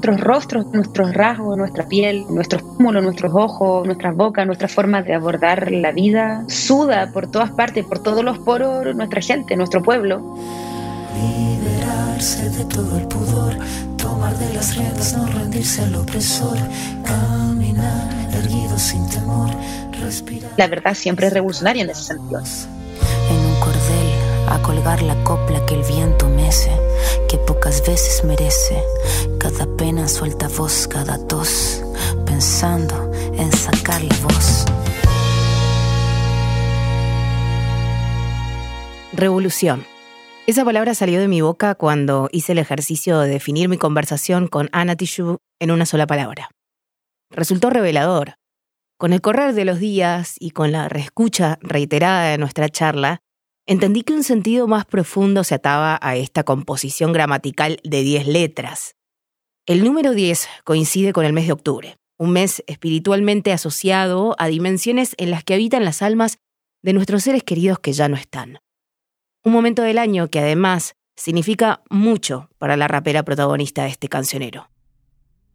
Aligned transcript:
nuestros 0.00 0.20
rostros, 0.20 0.66
nuestros 0.72 1.12
rasgos, 1.12 1.58
nuestra 1.58 1.86
piel, 1.86 2.24
nuestros 2.30 2.62
pómulos, 2.62 3.02
nuestros 3.02 3.32
ojos, 3.34 3.84
nuestras 3.84 4.16
bocas, 4.16 4.46
nuestra 4.46 4.66
forma 4.66 5.02
de 5.02 5.12
abordar 5.12 5.70
la 5.70 5.92
vida, 5.92 6.42
suda 6.48 7.10
por 7.12 7.30
todas 7.30 7.50
partes, 7.50 7.84
por 7.84 7.98
todos 7.98 8.24
los 8.24 8.38
poros 8.38 8.96
nuestra 8.96 9.20
gente, 9.20 9.56
nuestro 9.56 9.82
pueblo. 9.82 10.38
Liberarse 11.14 12.48
de 12.48 12.64
todo 12.64 12.96
el 12.96 13.06
pudor, 13.08 13.54
tomar 13.98 14.34
de 14.38 14.54
las 14.54 14.74
riendas, 14.74 15.14
no 15.18 15.26
rendirse 15.26 15.82
al 15.82 15.94
opresor, 15.94 16.56
caminar 17.04 18.08
erguido 18.32 18.78
sin 18.78 19.06
temor, 19.10 19.50
respirar. 20.00 20.50
La 20.56 20.66
verdad 20.66 20.94
siempre 20.94 21.26
es 21.26 21.34
revolucionaria 21.34 21.82
en 21.82 21.90
ese 21.90 22.04
sentido. 22.04 22.40
Colgar 24.70 25.02
la 25.02 25.16
copla 25.24 25.66
que 25.66 25.74
el 25.74 25.82
viento 25.82 26.28
mece, 26.28 26.70
que 27.28 27.38
pocas 27.38 27.84
veces 27.84 28.22
merece. 28.22 28.80
Cada 29.40 29.66
pena 29.76 30.06
suelta 30.06 30.46
voz, 30.46 30.86
cada 30.86 31.18
tos, 31.26 31.82
pensando 32.24 33.10
en 33.34 33.50
sacarle 33.50 34.14
voz. 34.22 34.64
Revolución. 39.12 39.84
Esa 40.46 40.64
palabra 40.64 40.94
salió 40.94 41.18
de 41.18 41.26
mi 41.26 41.40
boca 41.40 41.74
cuando 41.74 42.28
hice 42.30 42.52
el 42.52 42.58
ejercicio 42.58 43.18
de 43.18 43.28
definir 43.28 43.68
mi 43.68 43.76
conversación 43.76 44.46
con 44.46 44.68
Ana 44.70 44.94
en 45.58 45.70
una 45.72 45.84
sola 45.84 46.06
palabra. 46.06 46.48
Resultó 47.28 47.70
revelador. 47.70 48.34
Con 49.00 49.12
el 49.12 49.20
correr 49.20 49.52
de 49.54 49.64
los 49.64 49.80
días 49.80 50.36
y 50.38 50.52
con 50.52 50.70
la 50.70 50.88
reescucha 50.88 51.58
reiterada 51.60 52.28
de 52.30 52.38
nuestra 52.38 52.68
charla, 52.68 53.20
entendí 53.66 54.02
que 54.02 54.12
un 54.12 54.24
sentido 54.24 54.66
más 54.66 54.84
profundo 54.84 55.44
se 55.44 55.54
ataba 55.54 55.98
a 56.02 56.16
esta 56.16 56.44
composición 56.44 57.12
gramatical 57.12 57.78
de 57.84 58.02
10 58.02 58.26
letras. 58.26 58.96
El 59.66 59.84
número 59.84 60.12
10 60.12 60.48
coincide 60.64 61.12
con 61.12 61.24
el 61.24 61.32
mes 61.32 61.46
de 61.46 61.52
octubre, 61.52 61.96
un 62.18 62.32
mes 62.32 62.62
espiritualmente 62.66 63.52
asociado 63.52 64.34
a 64.38 64.48
dimensiones 64.48 65.14
en 65.18 65.30
las 65.30 65.44
que 65.44 65.54
habitan 65.54 65.84
las 65.84 66.02
almas 66.02 66.38
de 66.82 66.92
nuestros 66.92 67.22
seres 67.22 67.42
queridos 67.42 67.78
que 67.78 67.92
ya 67.92 68.08
no 68.08 68.16
están. 68.16 68.58
Un 69.44 69.52
momento 69.52 69.82
del 69.82 69.98
año 69.98 70.28
que 70.28 70.40
además 70.40 70.94
significa 71.16 71.82
mucho 71.90 72.50
para 72.58 72.76
la 72.76 72.88
rapera 72.88 73.22
protagonista 73.22 73.84
de 73.84 73.90
este 73.90 74.08
cancionero. 74.08 74.70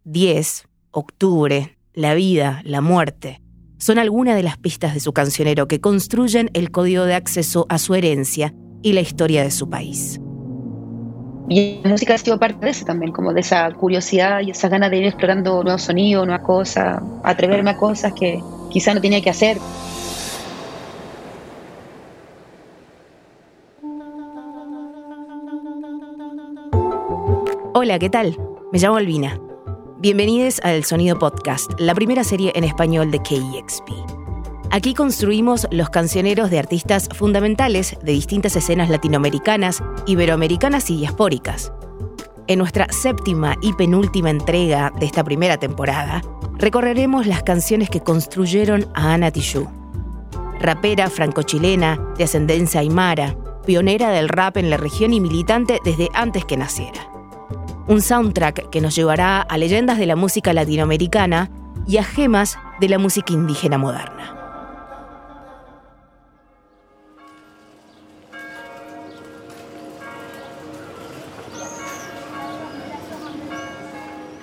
10, 0.05 0.67
octubre, 0.91 1.77
la 1.93 2.13
vida, 2.13 2.61
la 2.63 2.81
muerte, 2.81 3.41
son 3.77 3.99
algunas 3.99 4.35
de 4.35 4.43
las 4.43 4.57
pistas 4.57 4.93
de 4.93 4.99
su 4.99 5.13
cancionero 5.13 5.67
que 5.67 5.81
construyen 5.81 6.49
el 6.53 6.71
código 6.71 7.05
de 7.05 7.15
acceso 7.15 7.65
a 7.69 7.77
su 7.77 7.95
herencia 7.95 8.53
y 8.81 8.93
la 8.93 9.01
historia 9.01 9.43
de 9.43 9.51
su 9.51 9.69
país. 9.69 10.19
Y 11.47 11.79
la 11.83 11.91
música 11.91 12.15
ha 12.15 12.17
sido 12.17 12.39
parte 12.39 12.65
de 12.65 12.71
eso 12.71 12.85
también, 12.85 13.11
como 13.11 13.31
de 13.31 13.41
esa 13.41 13.71
curiosidad 13.71 14.41
y 14.41 14.51
esa 14.51 14.67
ganas 14.67 14.89
de 14.89 14.97
ir 14.97 15.05
explorando 15.05 15.63
nuevos 15.63 15.83
sonidos, 15.83 16.25
nuevas 16.25 16.45
cosas, 16.45 17.01
atreverme 17.23 17.71
a 17.71 17.77
cosas 17.77 18.13
que 18.13 18.39
quizá 18.71 18.93
no 18.93 19.01
tenía 19.01 19.21
que 19.21 19.29
hacer. 19.29 19.57
Hola, 27.73 27.99
¿qué 27.99 28.09
tal? 28.09 28.37
Me 28.71 28.79
llamo 28.79 28.97
Albina. 28.97 29.39
Bienvenidos 29.97 30.59
a 30.65 30.73
El 30.73 30.83
Sonido 30.83 31.17
Podcast, 31.17 31.71
la 31.79 31.95
primera 31.95 32.25
serie 32.25 32.51
en 32.53 32.65
español 32.65 33.11
de 33.11 33.19
KEXP. 33.19 33.89
Aquí 34.69 34.93
construimos 34.93 35.69
los 35.71 35.89
cancioneros 35.89 36.51
de 36.51 36.59
artistas 36.59 37.07
fundamentales 37.15 37.95
de 38.03 38.11
distintas 38.11 38.57
escenas 38.57 38.89
latinoamericanas, 38.89 39.81
iberoamericanas 40.05 40.89
y 40.89 40.97
diaspóricas. 40.97 41.71
En 42.47 42.59
nuestra 42.59 42.91
séptima 42.91 43.55
y 43.61 43.71
penúltima 43.71 44.29
entrega 44.29 44.91
de 44.99 45.05
esta 45.05 45.23
primera 45.23 45.57
temporada, 45.57 46.21
recorreremos 46.57 47.25
las 47.25 47.43
canciones 47.43 47.89
que 47.89 48.01
construyeron 48.01 48.87
a 48.95 49.13
Ana 49.13 49.31
Tijoux. 49.31 49.69
Rapera 50.59 51.09
franco-chilena, 51.09 52.13
de 52.17 52.25
ascendencia 52.25 52.81
aymara, 52.81 53.37
pionera 53.65 54.09
del 54.09 54.27
rap 54.27 54.57
en 54.57 54.69
la 54.69 54.75
región 54.77 55.13
y 55.13 55.21
militante 55.21 55.79
desde 55.85 56.09
antes 56.13 56.43
que 56.43 56.57
naciera 56.57 57.14
un 57.87 58.01
soundtrack 58.01 58.69
que 58.69 58.81
nos 58.81 58.95
llevará 58.95 59.41
a 59.41 59.57
leyendas 59.57 59.97
de 59.97 60.05
la 60.05 60.15
música 60.15 60.53
latinoamericana 60.53 61.49
y 61.87 61.97
a 61.97 62.03
gemas 62.03 62.57
de 62.79 62.89
la 62.89 62.97
música 62.97 63.33
indígena 63.33 63.77
moderna. 63.77 64.31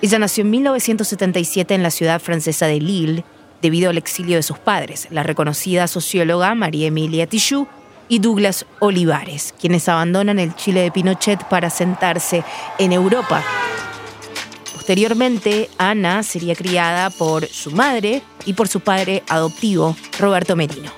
Ella 0.01 0.19
nació 0.19 0.43
en 0.43 0.49
1977 0.51 1.73
en 1.73 1.83
la 1.83 1.89
ciudad 1.89 2.19
francesa 2.19 2.67
de 2.67 2.81
Lille 2.81 3.23
debido 3.61 3.89
al 3.89 3.97
exilio 3.97 4.35
de 4.35 4.43
sus 4.43 4.59
padres, 4.59 5.07
la 5.09 5.23
reconocida 5.23 5.87
socióloga 5.87 6.53
María 6.55 6.87
Emilia 6.87 7.25
Tijoux 7.25 7.69
y 8.07 8.19
Douglas 8.19 8.65
Olivares, 8.79 9.53
quienes 9.59 9.87
abandonan 9.89 10.39
el 10.39 10.55
Chile 10.55 10.81
de 10.81 10.91
Pinochet 10.91 11.43
para 11.45 11.69
sentarse 11.69 12.43
en 12.77 12.91
Europa. 12.91 13.43
Posteriormente, 14.73 15.69
Ana 15.77 16.23
sería 16.23 16.55
criada 16.55 17.09
por 17.09 17.47
su 17.47 17.71
madre 17.71 18.21
y 18.45 18.53
por 18.53 18.67
su 18.67 18.81
padre 18.81 19.23
adoptivo, 19.29 19.95
Roberto 20.19 20.55
Merino. 20.57 20.91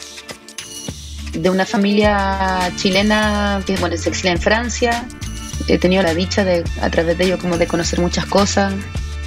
De 1.33 1.49
una 1.49 1.65
familia 1.65 2.71
chilena 2.77 3.61
que 3.65 3.75
bueno, 3.77 3.95
se 3.97 4.09
exila 4.09 4.31
en 4.31 4.41
Francia. 4.41 5.07
He 5.67 5.77
tenido 5.77 6.01
la 6.01 6.13
dicha 6.13 6.43
de, 6.43 6.63
a 6.81 6.89
través 6.89 7.17
de 7.17 7.25
ello, 7.25 7.37
como 7.37 7.57
de 7.57 7.67
conocer 7.67 7.99
muchas 7.99 8.25
cosas. 8.25 8.73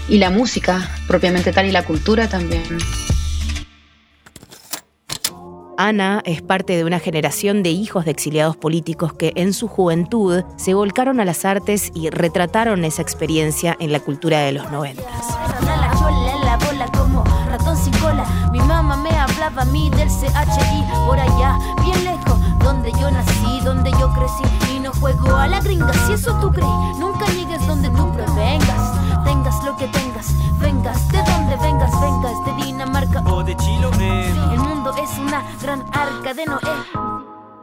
Y 0.08 0.18
la 0.18 0.30
música, 0.30 0.90
propiamente 1.06 1.52
tal, 1.52 1.66
y 1.66 1.70
la 1.70 1.84
cultura 1.84 2.28
también. 2.28 2.64
Ana 5.78 6.22
es 6.24 6.42
parte 6.42 6.76
de 6.76 6.84
una 6.84 6.98
generación 6.98 7.62
de 7.62 7.70
hijos 7.70 8.04
de 8.04 8.10
exiliados 8.10 8.56
políticos 8.56 9.12
que 9.12 9.32
en 9.36 9.52
su 9.52 9.68
juventud 9.68 10.42
se 10.56 10.74
volcaron 10.74 11.20
a 11.20 11.24
las 11.24 11.44
artes 11.44 11.92
y 11.94 12.10
retrataron 12.10 12.84
esa 12.84 13.00
experiencia 13.00 13.76
en 13.78 13.92
la 13.92 14.00
cultura 14.00 14.40
de 14.40 14.50
los 14.50 14.72
noventas. 14.72 15.06
Mi 18.50 18.58
mamá 18.60 18.96
me 18.96 19.10
hablaba 19.10 19.62
a 19.62 19.64
mí 19.66 19.88
del 19.90 20.08
CHI 20.08 20.84
por 21.06 21.20
allá, 21.20 21.58
bien 21.84 22.04
lejos, 22.04 22.40
donde 22.58 22.90
yo 22.92 23.10
nací, 23.10 23.60
donde 23.64 23.90
yo 23.92 24.12
crecí. 24.14 24.74
Y 24.74 24.80
no 24.80 24.92
juego 24.94 25.36
a 25.36 25.46
la 25.46 25.60
gringa, 25.60 25.92
si 26.06 26.14
eso 26.14 26.34
tú 26.40 26.50
crees. 26.50 26.66
Nunca 26.98 27.24
llegues 27.26 27.64
donde 27.68 27.88
tú 27.90 28.12
prevengas, 28.12 29.24
tengas 29.24 29.64
lo 29.64 29.76
que 29.76 29.86
tengas, 29.88 30.34
vengas 30.58 31.08
de 31.12 31.18
donde 31.18 31.56
vengas, 31.56 31.90
vengas 32.00 32.47
de. 33.54 34.54
El 34.54 34.60
mundo 34.60 34.94
es 35.02 35.18
una 35.18 35.44
gran 35.62 35.82
arca 35.92 36.34
de 36.34 36.44
Noé 36.46 37.18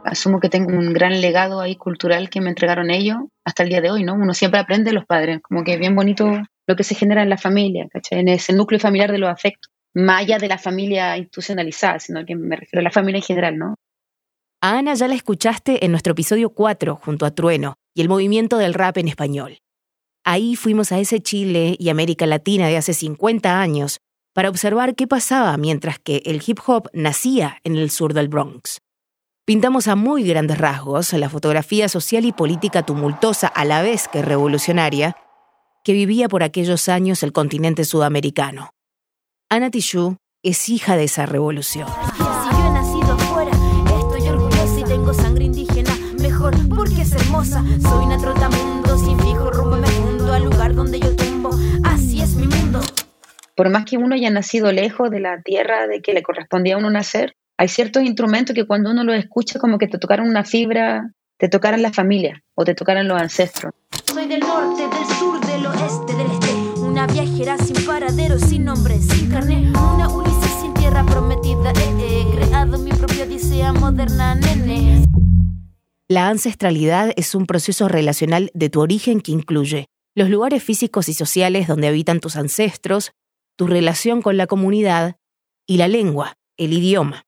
asumo 0.06 0.40
que 0.40 0.48
tengo 0.48 0.70
un 0.70 0.92
gran 0.92 1.20
legado 1.20 1.60
ahí 1.60 1.76
cultural 1.76 2.30
que 2.30 2.40
me 2.40 2.48
entregaron 2.48 2.90
ellos 2.90 3.18
hasta 3.44 3.62
el 3.62 3.68
día 3.68 3.80
de 3.80 3.90
hoy, 3.90 4.04
¿no? 4.04 4.14
Uno 4.14 4.34
siempre 4.34 4.60
aprende 4.60 4.90
de 4.90 4.94
los 4.94 5.04
padres, 5.04 5.40
como 5.42 5.64
que 5.64 5.74
es 5.74 5.78
bien 5.78 5.94
bonito 5.94 6.30
lo 6.66 6.76
que 6.76 6.84
se 6.84 6.94
genera 6.94 7.22
en 7.22 7.30
la 7.30 7.38
familia, 7.38 7.88
¿cachai? 7.92 8.20
En 8.20 8.28
ese 8.28 8.52
núcleo 8.52 8.80
familiar 8.80 9.12
de 9.12 9.18
los 9.18 9.30
afectos 9.30 9.72
más 9.94 10.20
allá 10.20 10.38
de 10.38 10.48
la 10.48 10.58
familia 10.58 11.16
institucionalizada, 11.16 11.98
sino 11.98 12.24
que 12.24 12.36
me 12.36 12.56
refiero 12.56 12.80
a 12.80 12.84
la 12.84 12.90
familia 12.90 13.18
en 13.18 13.24
general, 13.24 13.58
¿no? 13.58 13.74
A 14.60 14.78
Ana 14.78 14.94
ya 14.94 15.08
la 15.08 15.14
escuchaste 15.14 15.84
en 15.84 15.90
nuestro 15.90 16.12
episodio 16.12 16.50
4 16.50 16.96
junto 16.96 17.26
a 17.26 17.30
Trueno 17.30 17.74
y 17.94 18.02
el 18.02 18.08
movimiento 18.08 18.58
del 18.58 18.74
rap 18.74 18.98
en 18.98 19.08
español. 19.08 19.58
Ahí 20.24 20.56
fuimos 20.56 20.92
a 20.92 20.98
ese 20.98 21.20
Chile 21.20 21.76
y 21.78 21.88
América 21.88 22.26
Latina 22.26 22.66
de 22.66 22.76
hace 22.76 22.92
50 22.94 23.60
años 23.60 23.98
para 24.36 24.50
observar 24.50 24.94
qué 24.94 25.06
pasaba 25.06 25.56
mientras 25.56 25.98
que 25.98 26.20
el 26.26 26.42
hip 26.46 26.58
hop 26.66 26.90
nacía 26.92 27.56
en 27.64 27.76
el 27.76 27.90
sur 27.90 28.12
del 28.12 28.28
Bronx. 28.28 28.82
Pintamos 29.46 29.88
a 29.88 29.96
muy 29.96 30.24
grandes 30.24 30.58
rasgos 30.58 31.14
la 31.14 31.30
fotografía 31.30 31.88
social 31.88 32.26
y 32.26 32.32
política 32.32 32.84
tumultuosa 32.84 33.46
a 33.46 33.64
la 33.64 33.80
vez 33.80 34.08
que 34.08 34.20
revolucionaria 34.20 35.16
que 35.82 35.94
vivía 35.94 36.28
por 36.28 36.42
aquellos 36.42 36.90
años 36.90 37.22
el 37.22 37.32
continente 37.32 37.86
sudamericano. 37.86 38.68
Ana 39.48 39.70
Tijoux 39.70 40.18
es 40.42 40.68
hija 40.68 40.96
de 40.96 41.04
esa 41.04 41.24
revolución. 41.24 41.88
Por 53.56 53.70
más 53.70 53.86
que 53.86 53.96
uno 53.96 54.14
haya 54.14 54.28
nacido 54.28 54.70
lejos 54.70 55.10
de 55.10 55.18
la 55.18 55.40
tierra 55.40 55.86
de 55.86 56.02
que 56.02 56.12
le 56.12 56.22
correspondía 56.22 56.74
a 56.74 56.78
uno 56.78 56.90
nacer, 56.90 57.36
hay 57.56 57.68
ciertos 57.68 58.02
instrumentos 58.02 58.54
que 58.54 58.66
cuando 58.66 58.90
uno 58.90 59.02
los 59.02 59.16
escucha 59.16 59.58
como 59.58 59.78
que 59.78 59.88
te 59.88 59.96
tocaron 59.96 60.28
una 60.28 60.44
fibra, 60.44 61.10
te 61.38 61.48
tocaran 61.48 61.80
la 61.80 61.90
familia 61.90 62.42
o 62.54 62.66
te 62.66 62.74
tocaran 62.74 63.08
los 63.08 63.18
ancestros. 63.18 63.72
Soy 64.04 64.26
del 64.26 64.40
norte, 64.40 64.82
del 64.82 65.06
sur, 65.18 65.40
del 65.46 65.64
oeste, 65.64 66.12
del 66.14 66.30
este 66.32 66.80
una 66.82 67.06
viajera 67.06 67.56
sin 67.56 67.82
paradero, 67.86 68.38
sin 68.38 68.66
nombre, 68.66 68.98
sin 68.98 69.30
carne. 69.30 69.70
Una 69.70 70.06
Ulises 70.10 70.60
sin 70.60 70.74
tierra 70.74 71.02
prometida. 71.06 71.72
He 71.98 72.36
creado 72.36 72.76
mi 72.76 72.90
propia 72.90 73.24
odisea 73.24 73.72
moderna, 73.72 74.34
nene. 74.34 75.06
La 76.08 76.28
ancestralidad 76.28 77.14
es 77.16 77.34
un 77.34 77.46
proceso 77.46 77.88
relacional 77.88 78.50
de 78.52 78.68
tu 78.68 78.82
origen 78.82 79.22
que 79.22 79.32
incluye 79.32 79.86
los 80.14 80.28
lugares 80.28 80.62
físicos 80.62 81.08
y 81.08 81.14
sociales 81.14 81.66
donde 81.66 81.88
habitan 81.88 82.20
tus 82.20 82.36
ancestros, 82.36 83.12
tu 83.56 83.66
relación 83.66 84.22
con 84.22 84.36
la 84.36 84.46
comunidad 84.46 85.16
y 85.66 85.78
la 85.78 85.88
lengua, 85.88 86.34
el 86.56 86.72
idioma. 86.72 87.26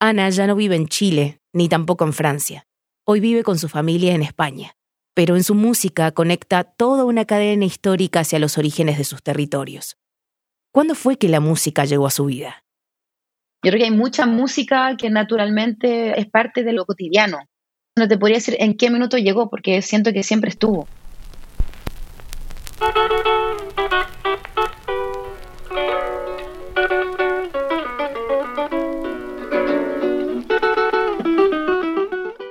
Ana 0.00 0.30
ya 0.30 0.46
no 0.46 0.54
vive 0.54 0.76
en 0.76 0.86
Chile, 0.86 1.40
ni 1.52 1.68
tampoco 1.68 2.04
en 2.04 2.12
Francia. 2.12 2.66
Hoy 3.04 3.20
vive 3.20 3.42
con 3.42 3.58
su 3.58 3.68
familia 3.68 4.14
en 4.14 4.22
España, 4.22 4.76
pero 5.14 5.36
en 5.36 5.44
su 5.44 5.54
música 5.54 6.12
conecta 6.12 6.64
toda 6.64 7.04
una 7.04 7.24
cadena 7.24 7.64
histórica 7.64 8.20
hacia 8.20 8.38
los 8.38 8.58
orígenes 8.58 8.96
de 8.96 9.04
sus 9.04 9.22
territorios. 9.22 9.96
¿Cuándo 10.72 10.94
fue 10.94 11.16
que 11.18 11.28
la 11.28 11.40
música 11.40 11.84
llegó 11.84 12.06
a 12.06 12.10
su 12.10 12.26
vida? 12.26 12.64
Yo 13.62 13.70
creo 13.70 13.78
que 13.78 13.84
hay 13.84 13.96
mucha 13.96 14.26
música 14.26 14.96
que 14.96 15.10
naturalmente 15.10 16.18
es 16.18 16.26
parte 16.26 16.64
de 16.64 16.72
lo 16.72 16.84
cotidiano. 16.84 17.38
No 17.96 18.08
te 18.08 18.18
podría 18.18 18.38
decir 18.38 18.56
en 18.58 18.76
qué 18.76 18.90
minuto 18.90 19.16
llegó, 19.16 19.48
porque 19.48 19.80
siento 19.82 20.12
que 20.12 20.22
siempre 20.22 20.50
estuvo. 20.50 20.88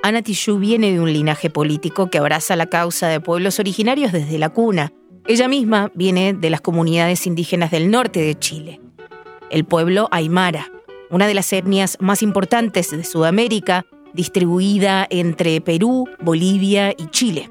Ana 0.04 0.20
Tijoux 0.20 0.58
viene 0.58 0.92
de 0.92 1.00
un 1.00 1.10
linaje 1.10 1.48
político 1.48 2.10
que 2.10 2.18
abraza 2.18 2.56
la 2.56 2.66
causa 2.66 3.08
de 3.08 3.20
pueblos 3.20 3.58
originarios 3.58 4.12
desde 4.12 4.36
la 4.36 4.50
cuna. 4.50 4.92
Ella 5.26 5.48
misma 5.48 5.90
viene 5.94 6.34
de 6.34 6.50
las 6.50 6.60
comunidades 6.60 7.26
indígenas 7.26 7.70
del 7.70 7.90
norte 7.90 8.20
de 8.20 8.38
Chile. 8.38 8.82
El 9.48 9.64
pueblo 9.64 10.08
Aymara, 10.10 10.70
una 11.08 11.26
de 11.26 11.32
las 11.32 11.50
etnias 11.54 11.96
más 12.00 12.20
importantes 12.20 12.90
de 12.90 13.02
Sudamérica, 13.02 13.86
distribuida 14.12 15.06
entre 15.08 15.62
Perú, 15.62 16.06
Bolivia 16.20 16.90
y 16.90 17.06
Chile. 17.06 17.50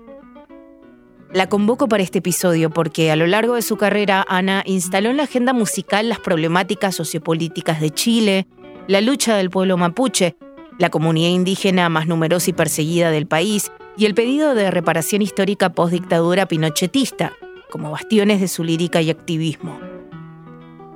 La 1.33 1.49
convoco 1.49 1.87
para 1.87 2.03
este 2.03 2.19
episodio 2.19 2.69
porque 2.69 3.09
a 3.09 3.15
lo 3.15 3.25
largo 3.25 3.55
de 3.55 3.63
su 3.63 3.77
carrera 3.77 4.23
Ana 4.29 4.61
instaló 4.67 5.09
en 5.09 5.17
la 5.17 5.23
agenda 5.23 5.53
musical 5.53 6.07
las 6.07 6.19
problemáticas 6.19 6.93
sociopolíticas 6.93 7.81
de 7.81 7.89
Chile, 7.89 8.45
la 8.87 9.01
lucha 9.01 9.37
del 9.37 9.49
pueblo 9.49 9.75
mapuche 9.75 10.35
la 10.79 10.89
comunidad 10.89 11.29
indígena 11.29 11.89
más 11.89 12.07
numerosa 12.07 12.49
y 12.49 12.53
perseguida 12.53 13.11
del 13.11 13.27
país 13.27 13.71
y 13.97 14.05
el 14.05 14.13
pedido 14.13 14.55
de 14.55 14.71
reparación 14.71 15.21
histórica 15.21 15.69
postdictadura 15.73 16.47
pinochetista, 16.47 17.33
como 17.69 17.91
bastiones 17.91 18.41
de 18.41 18.47
su 18.47 18.63
lírica 18.63 19.01
y 19.01 19.09
activismo. 19.09 19.79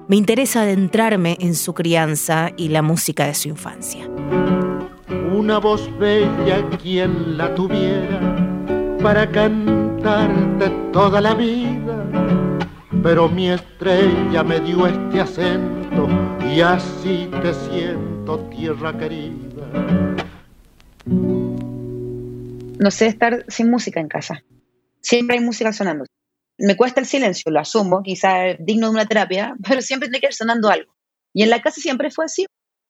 Me 0.08 0.16
interesa 0.16 0.62
adentrarme 0.62 1.38
en 1.42 1.54
su 1.54 1.74
crianza 1.74 2.52
y 2.56 2.70
la 2.70 2.82
música 2.82 3.26
de 3.26 3.34
su 3.34 3.50
infancia. 3.50 4.10
Una 5.36 5.58
voz 5.58 5.90
bella 6.00 6.66
quien 6.82 7.38
la 7.38 7.54
tuviera 7.54 8.20
para 9.02 9.30
cantarte 9.30 10.70
toda 10.92 11.20
la 11.20 11.34
vida, 11.34 12.06
pero 13.04 13.28
mi 13.28 13.50
estrella 13.50 14.44
me 14.44 14.60
dio 14.62 14.88
este 14.88 15.22
acento 15.22 16.08
y 16.54 16.62
así 16.62 17.30
te 17.42 17.54
siento, 17.54 18.40
tierra 18.50 18.98
querida. 18.98 19.57
No 22.80 22.92
sé 22.92 23.08
estar 23.08 23.44
sin 23.48 23.70
música 23.70 24.00
en 24.00 24.08
casa. 24.08 24.44
Siempre 25.02 25.38
hay 25.38 25.44
música 25.44 25.74
sonando. 25.74 26.06
Me 26.60 26.76
cuesta 26.76 27.00
el 27.00 27.06
silencio, 27.06 27.52
lo 27.52 27.60
asumo, 27.60 28.02
quizá 28.02 28.56
digno 28.60 28.88
de 28.88 28.94
una 28.94 29.06
terapia, 29.06 29.56
pero 29.68 29.82
siempre 29.82 30.10
tiene 30.10 30.22
que 30.22 30.28
ir 30.28 30.34
sonando 30.34 30.70
algo. 30.70 30.94
Y 31.34 31.44
en 31.44 31.50
la 31.50 31.62
casa 31.62 31.82
siempre 31.82 32.12
fue 32.12 32.26
así. 32.26 32.46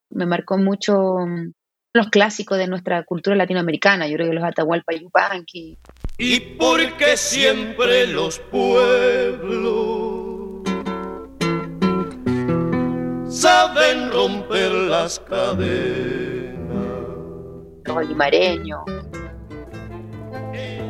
Me 0.09 0.25
marcó 0.25 0.57
mucho 0.57 1.17
mm, 1.19 1.51
los 1.93 2.09
clásicos 2.09 2.57
de 2.57 2.67
nuestra 2.67 3.03
cultura 3.03 3.35
latinoamericana, 3.35 4.07
yo 4.07 4.15
creo 4.15 4.29
que 4.29 4.35
los 4.35 4.43
Atahualpa 4.43 4.93
Yupanqui. 4.93 5.77
Y 6.17 6.39
porque 6.39 7.17
siempre 7.17 8.07
los 8.07 8.39
pueblos 8.39 9.87
saben 13.29 14.11
romper 14.11 14.71
las 14.71 15.19
cadenas 15.19 16.46
limareño, 17.87 18.83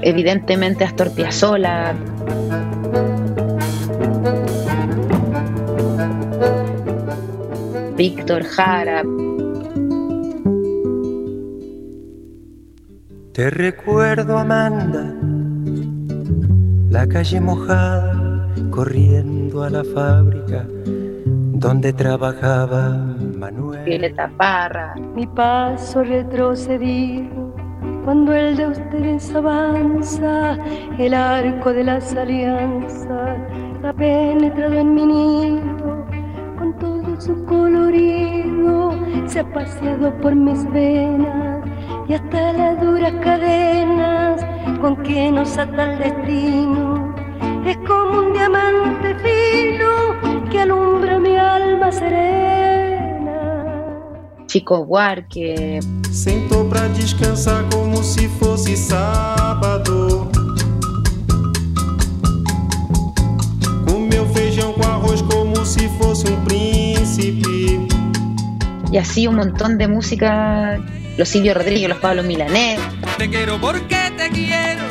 evidentemente 0.01 0.83
Astor 0.83 1.11
Piazzolla. 1.11 1.95
Víctor 7.95 8.43
Jara. 8.43 9.03
Te 13.33 13.49
recuerdo, 13.49 14.37
Amanda, 14.37 15.13
la 16.89 17.07
calle 17.07 17.39
mojada, 17.39 18.47
corriendo 18.69 19.63
a 19.63 19.69
la 19.69 19.83
fábrica 19.83 20.67
donde 21.59 21.91
trabajaba 21.91 23.15
Manuel. 23.47 23.85
Violeta 23.85 24.29
Parra. 24.35 24.93
Mi 25.15 25.25
paso 25.25 26.03
retrocedido 26.03 27.53
cuando 28.03 28.33
el 28.33 28.57
de 28.57 28.67
ustedes 28.67 29.33
avanza, 29.33 30.57
el 30.97 31.13
arco 31.13 31.71
de 31.71 31.83
las 31.85 32.13
alianzas 32.15 33.37
ha 33.83 33.93
penetrado 33.93 34.73
en 34.75 34.93
mi 34.93 35.05
nido 35.05 36.05
con 36.57 36.77
todo 36.77 37.21
su 37.21 37.45
colorido, 37.45 38.93
se 39.27 39.39
ha 39.39 39.53
paseado 39.53 40.13
por 40.17 40.35
mis 40.35 40.69
venas 40.71 41.65
y 42.09 42.13
hasta 42.15 42.53
las 42.53 42.81
duras 42.81 43.13
cadenas 43.21 44.45
con 44.81 44.95
que 45.03 45.31
nos 45.31 45.57
ata 45.57 45.93
el 45.93 45.99
destino. 45.99 47.15
Es 47.65 47.77
como 47.77 48.27
un 48.27 48.33
diamante 48.33 49.15
fino 49.15 50.49
que 50.49 50.59
alumbra 50.61 51.19
mi 51.19 51.35
alma 51.37 51.91
serena. 51.91 52.56
Chico 54.47 54.85
Buarque. 54.85 55.79
Sentou 56.09 56.69
para 56.69 56.87
descansar 56.87 57.65
como 57.69 58.01
si 58.01 58.29
fosse 58.29 58.77
sábado. 58.77 60.31
Comeu 63.85 64.25
feijão 64.33 64.73
com 64.73 64.83
arroz 64.83 65.21
como 65.23 65.65
si 65.65 65.89
fosse 65.99 66.29
un 66.29 66.43
príncipe. 66.45 67.87
Y 68.89 68.97
así 68.97 69.27
un 69.27 69.35
montón 69.35 69.77
de 69.77 69.89
música, 69.89 70.79
los 71.17 71.27
Silvio 71.27 71.53
Rodríguez, 71.53 71.89
los 71.89 71.97
Pablo 71.97 72.23
Milanés. 72.23 72.79
Te 73.17 73.29
quiero 73.29 73.59
porque 73.59 74.11
te 74.17 74.29
quiero. 74.29 74.83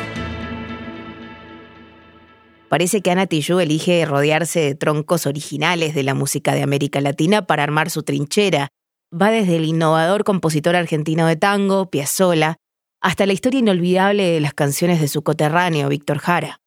Parece 2.69 3.01
que 3.01 3.11
Ana 3.11 3.25
Tijoux 3.25 3.59
elige 3.61 4.05
rodearse 4.05 4.59
de 4.59 4.75
troncos 4.75 5.25
originales 5.25 5.95
de 5.95 6.03
la 6.03 6.13
música 6.13 6.53
de 6.53 6.63
América 6.63 7.01
Latina 7.01 7.47
para 7.47 7.63
armar 7.63 7.89
su 7.89 8.03
trinchera. 8.03 8.69
Va 9.13 9.31
desde 9.31 9.55
el 9.55 9.65
innovador 9.65 10.23
compositor 10.23 10.75
argentino 10.75 11.27
de 11.27 11.37
tango, 11.37 11.89
Piazzolla, 11.89 12.57
hasta 13.01 13.25
la 13.25 13.33
historia 13.33 13.59
inolvidable 13.59 14.23
de 14.23 14.41
las 14.41 14.53
canciones 14.53 14.99
de 14.99 15.07
su 15.07 15.21
coterráneo, 15.21 15.87
Víctor 15.87 16.17
Jara. 16.17 16.59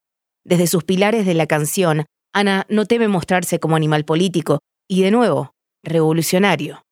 Desde 0.44 0.66
sus 0.66 0.84
pilares 0.84 1.26
de 1.26 1.34
la 1.34 1.46
canción, 1.46 2.06
Ana 2.32 2.64
no 2.68 2.86
teme 2.86 3.08
mostrarse 3.08 3.58
como 3.58 3.76
animal 3.76 4.04
político 4.04 4.60
y, 4.88 5.02
de 5.02 5.10
nuevo, 5.10 5.52
revolucionario. 5.82 6.82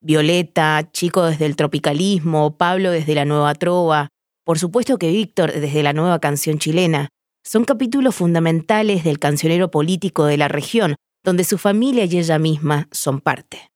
Violeta, 0.00 0.90
Chico 0.92 1.22
desde 1.24 1.46
el 1.46 1.56
tropicalismo, 1.56 2.56
Pablo 2.56 2.90
desde 2.90 3.14
la 3.14 3.24
nueva 3.24 3.54
trova, 3.54 4.08
por 4.44 4.58
supuesto 4.58 4.98
que 4.98 5.10
Víctor 5.10 5.52
desde 5.52 5.82
la 5.82 5.92
nueva 5.92 6.18
canción 6.18 6.58
chilena, 6.58 7.08
son 7.44 7.64
capítulos 7.64 8.14
fundamentales 8.14 9.04
del 9.04 9.18
cancionero 9.18 9.70
político 9.70 10.24
de 10.24 10.36
la 10.36 10.48
región, 10.48 10.96
donde 11.22 11.44
su 11.44 11.58
familia 11.58 12.06
y 12.06 12.18
ella 12.18 12.38
misma 12.38 12.88
son 12.90 13.20
parte. 13.20 13.70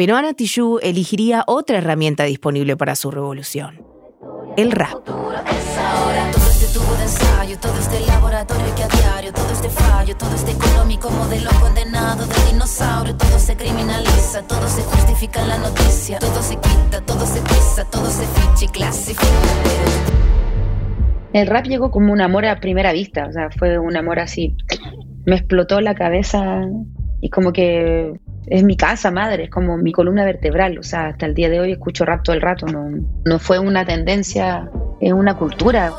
Pero 0.00 0.16
Ana 0.16 0.32
Tijoux 0.32 0.80
elegiría 0.82 1.44
otra 1.46 1.76
herramienta 1.76 2.24
disponible 2.24 2.74
para 2.74 2.96
su 2.96 3.10
revolución, 3.10 3.84
el 4.56 4.72
rap. 4.72 4.96
El 21.34 21.46
rap 21.46 21.66
llegó 21.66 21.90
como 21.90 22.10
un 22.14 22.22
amor 22.22 22.46
a 22.46 22.58
primera 22.58 22.94
vista, 22.94 23.26
o 23.26 23.32
sea, 23.32 23.50
fue 23.50 23.78
un 23.78 23.98
amor 23.98 24.18
así. 24.18 24.56
Me 25.26 25.36
explotó 25.36 25.82
la 25.82 25.94
cabeza 25.94 26.62
y 27.20 27.28
como 27.28 27.52
que 27.52 28.18
es 28.46 28.64
mi 28.64 28.76
casa 28.76 29.10
madre, 29.10 29.44
es 29.44 29.50
como 29.50 29.76
mi 29.76 29.92
columna 29.92 30.24
vertebral, 30.24 30.78
o 30.78 30.82
sea, 30.82 31.08
hasta 31.08 31.26
el 31.26 31.34
día 31.34 31.48
de 31.48 31.60
hoy 31.60 31.72
escucho 31.72 32.04
rap 32.04 32.22
todo 32.22 32.34
el 32.34 32.42
rato, 32.42 32.66
no, 32.66 32.90
no 33.24 33.38
fue 33.38 33.58
una 33.58 33.84
tendencia, 33.84 34.70
es 35.00 35.12
una 35.12 35.36
cultura. 35.36 35.92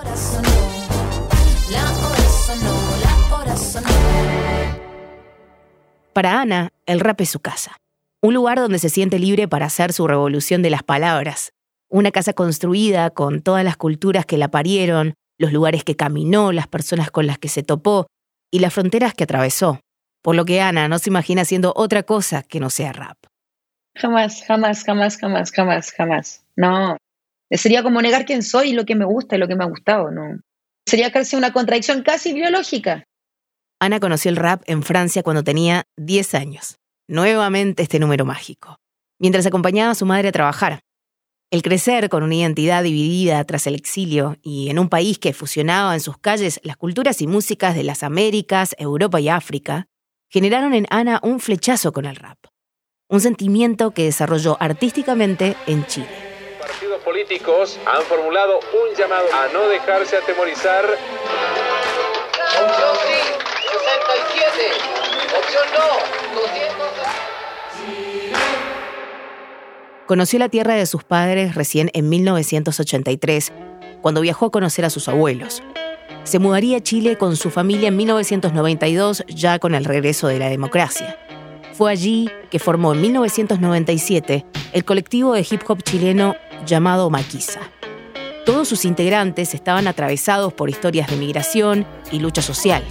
Para 6.13 6.41
Ana, 6.41 6.69
el 6.86 7.00
rap 7.00 7.21
es 7.21 7.29
su 7.29 7.39
casa. 7.39 7.77
Un 8.21 8.33
lugar 8.33 8.60
donde 8.60 8.79
se 8.79 8.89
siente 8.89 9.17
libre 9.17 9.48
para 9.48 9.67
hacer 9.67 9.93
su 9.93 10.07
revolución 10.07 10.62
de 10.62 10.69
las 10.69 10.83
palabras. 10.83 11.53
Una 11.89 12.12
casa 12.12 12.33
construida 12.33 13.10
con 13.10 13.41
todas 13.41 13.63
las 13.63 13.77
culturas 13.77 14.25
que 14.25 14.38
la 14.38 14.50
parieron, 14.50 15.13
los 15.38 15.53
lugares 15.53 15.83
que 15.83 15.95
caminó, 15.95 16.51
las 16.51 16.67
personas 16.67 17.12
con 17.12 17.27
las 17.27 17.38
que 17.38 17.50
se 17.50 17.63
topó 17.63 18.07
y 18.51 18.60
las 18.60 18.74
fronteras 18.74 19.13
que 19.13 19.24
atravesó. 19.24 19.79
Por 20.21 20.35
lo 20.35 20.45
que 20.45 20.61
Ana 20.61 20.87
no 20.87 20.99
se 20.99 21.09
imagina 21.09 21.41
haciendo 21.41 21.73
otra 21.75 22.03
cosa 22.03 22.43
que 22.43 22.59
no 22.59 22.69
sea 22.69 22.93
rap. 22.93 23.17
Jamás, 23.95 24.43
jamás, 24.45 24.83
jamás, 24.83 25.17
jamás, 25.17 25.51
jamás, 25.51 25.91
jamás. 25.91 26.45
No. 26.55 26.97
Sería 27.49 27.83
como 27.83 28.01
negar 28.01 28.25
quién 28.25 28.43
soy 28.43 28.69
y 28.69 28.73
lo 28.73 28.85
que 28.85 28.95
me 28.95 29.05
gusta 29.05 29.35
y 29.35 29.39
lo 29.39 29.47
que 29.47 29.55
me 29.55 29.63
ha 29.63 29.67
gustado, 29.67 30.11
¿no? 30.11 30.39
Sería 30.87 31.11
casi 31.11 31.35
una 31.35 31.51
contradicción 31.51 32.03
casi 32.03 32.33
biológica. 32.33 33.03
Ana 33.79 33.99
conoció 33.99 34.29
el 34.29 34.37
rap 34.37 34.61
en 34.67 34.83
Francia 34.83 35.23
cuando 35.23 35.43
tenía 35.43 35.83
10 35.97 36.35
años. 36.35 36.77
Nuevamente 37.07 37.83
este 37.83 37.99
número 37.99 38.25
mágico. 38.25 38.77
Mientras 39.19 39.45
acompañaba 39.45 39.91
a 39.91 39.95
su 39.95 40.05
madre 40.05 40.29
a 40.29 40.31
trabajar. 40.31 40.79
El 41.51 41.63
crecer 41.63 42.07
con 42.07 42.23
una 42.23 42.35
identidad 42.35 42.83
dividida 42.83 43.43
tras 43.43 43.67
el 43.67 43.75
exilio 43.75 44.37
y 44.41 44.69
en 44.69 44.79
un 44.79 44.87
país 44.87 45.19
que 45.19 45.33
fusionaba 45.33 45.93
en 45.93 45.99
sus 45.99 46.17
calles 46.17 46.61
las 46.63 46.77
culturas 46.77 47.21
y 47.21 47.27
músicas 47.27 47.75
de 47.75 47.83
las 47.83 48.03
Américas, 48.03 48.73
Europa 48.79 49.19
y 49.19 49.27
África, 49.27 49.87
generaron 50.31 50.73
en 50.73 50.88
Ana 50.89 51.19
un 51.23 51.39
flechazo 51.41 51.91
con 51.91 52.05
el 52.05 52.15
rap. 52.15 52.38
Un 53.09 53.19
sentimiento 53.19 53.91
que 53.91 54.05
desarrolló 54.05 54.55
artísticamente 54.61 55.57
en 55.67 55.85
Chile. 55.85 56.07
Partidos 56.57 57.01
políticos 57.01 57.77
han 57.85 58.01
formulado 58.03 58.59
un 58.59 58.95
llamado 58.97 59.27
a 59.33 59.50
no 59.51 59.67
dejarse 59.67 60.15
atemorizar. 60.15 60.85
Opción 60.85 62.95
sí, 63.05 63.17
67. 64.23 64.71
Opción 65.38 65.63
no, 65.77 66.41
200. 66.41 66.88
Conoció 70.05 70.39
la 70.39 70.47
tierra 70.50 70.75
de 70.75 70.85
sus 70.85 71.03
padres 71.03 71.55
recién 71.55 71.91
en 71.93 72.07
1983, 72.07 73.51
cuando 74.01 74.21
viajó 74.21 74.45
a 74.45 74.51
conocer 74.51 74.85
a 74.85 74.89
sus 74.89 75.09
abuelos. 75.09 75.61
Se 76.23 76.39
mudaría 76.39 76.77
a 76.77 76.81
Chile 76.81 77.17
con 77.17 77.35
su 77.35 77.49
familia 77.49 77.89
en 77.89 77.97
1992, 77.97 79.25
ya 79.27 79.59
con 79.59 79.75
el 79.75 79.85
regreso 79.85 80.27
de 80.27 80.39
la 80.39 80.49
democracia. 80.49 81.17
Fue 81.73 81.91
allí 81.91 82.29
que 82.49 82.59
formó 82.59 82.93
en 82.93 83.01
1997 83.01 84.45
el 84.73 84.85
colectivo 84.85 85.33
de 85.33 85.45
hip 85.49 85.61
hop 85.67 85.83
chileno 85.83 86.35
llamado 86.65 87.09
Maquisa. 87.09 87.61
Todos 88.45 88.67
sus 88.67 88.85
integrantes 88.85 89.53
estaban 89.53 89.87
atravesados 89.87 90.53
por 90.53 90.69
historias 90.69 91.09
de 91.09 91.15
migración 91.15 91.85
y 92.11 92.19
lucha 92.19 92.41
social. 92.41 92.83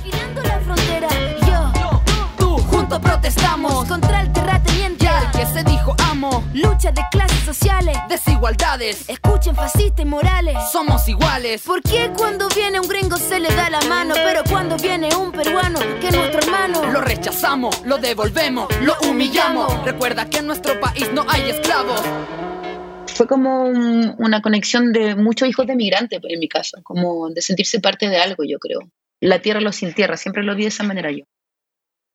protestamos 2.98 3.86
que 5.40 5.46
se 5.46 5.64
dijo 5.64 5.94
amo. 6.10 6.44
Lucha 6.52 6.92
de 6.92 7.00
clases 7.10 7.40
sociales, 7.44 7.96
desigualdades. 8.10 9.08
Escuchen 9.08 9.56
fascistas 9.56 10.04
y 10.04 10.08
morales, 10.08 10.54
somos 10.70 11.08
iguales. 11.08 11.62
¿Por 11.62 11.80
qué 11.82 12.12
cuando 12.14 12.46
viene 12.54 12.78
un 12.78 12.86
gringo 12.86 13.16
se 13.16 13.40
le 13.40 13.48
da 13.48 13.70
la 13.70 13.80
mano? 13.88 14.14
Pero 14.16 14.42
cuando 14.44 14.76
viene 14.76 15.08
un 15.16 15.32
peruano, 15.32 15.78
que 15.98 16.08
es 16.08 16.14
nuestro 16.14 16.40
hermano, 16.40 16.92
lo 16.92 17.00
rechazamos, 17.00 17.82
lo 17.86 17.96
devolvemos, 17.96 18.68
lo 18.82 18.94
humillamos. 19.08 19.82
Recuerda 19.82 20.28
que 20.28 20.38
en 20.38 20.46
nuestro 20.46 20.78
país 20.78 21.10
no 21.12 21.24
hay 21.26 21.50
esclavos 21.50 22.02
fue 23.06 23.26
como 23.26 23.64
una 23.64 24.40
conexión 24.40 24.92
de 24.92 25.14
muchos 25.14 25.46
hijos 25.46 25.66
de 25.66 25.76
migrantes, 25.76 26.20
en 26.22 26.38
mi 26.38 26.48
caso, 26.48 26.78
como 26.82 27.28
de 27.28 27.42
sentirse 27.42 27.78
parte 27.78 28.08
de 28.08 28.16
algo, 28.16 28.44
yo 28.44 28.58
creo. 28.58 28.80
La 29.20 29.42
tierra 29.42 29.60
lo 29.60 29.72
sin 29.72 29.92
tierra, 29.92 30.16
siempre 30.16 30.42
lo 30.42 30.54
vi 30.54 30.62
de 30.62 30.68
esa 30.68 30.84
manera 30.84 31.10
yo. 31.10 31.24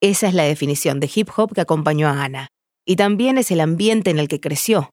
Esa 0.01 0.27
es 0.27 0.33
la 0.33 0.43
definición 0.43 0.99
de 0.99 1.09
hip 1.13 1.29
hop 1.35 1.53
que 1.53 1.61
acompañó 1.61 2.07
a 2.07 2.23
Ana. 2.23 2.49
Y 2.85 2.95
también 2.95 3.37
es 3.37 3.51
el 3.51 3.59
ambiente 3.59 4.11
en 4.11 4.19
el 4.19 4.27
que 4.27 4.39
creció. 4.39 4.91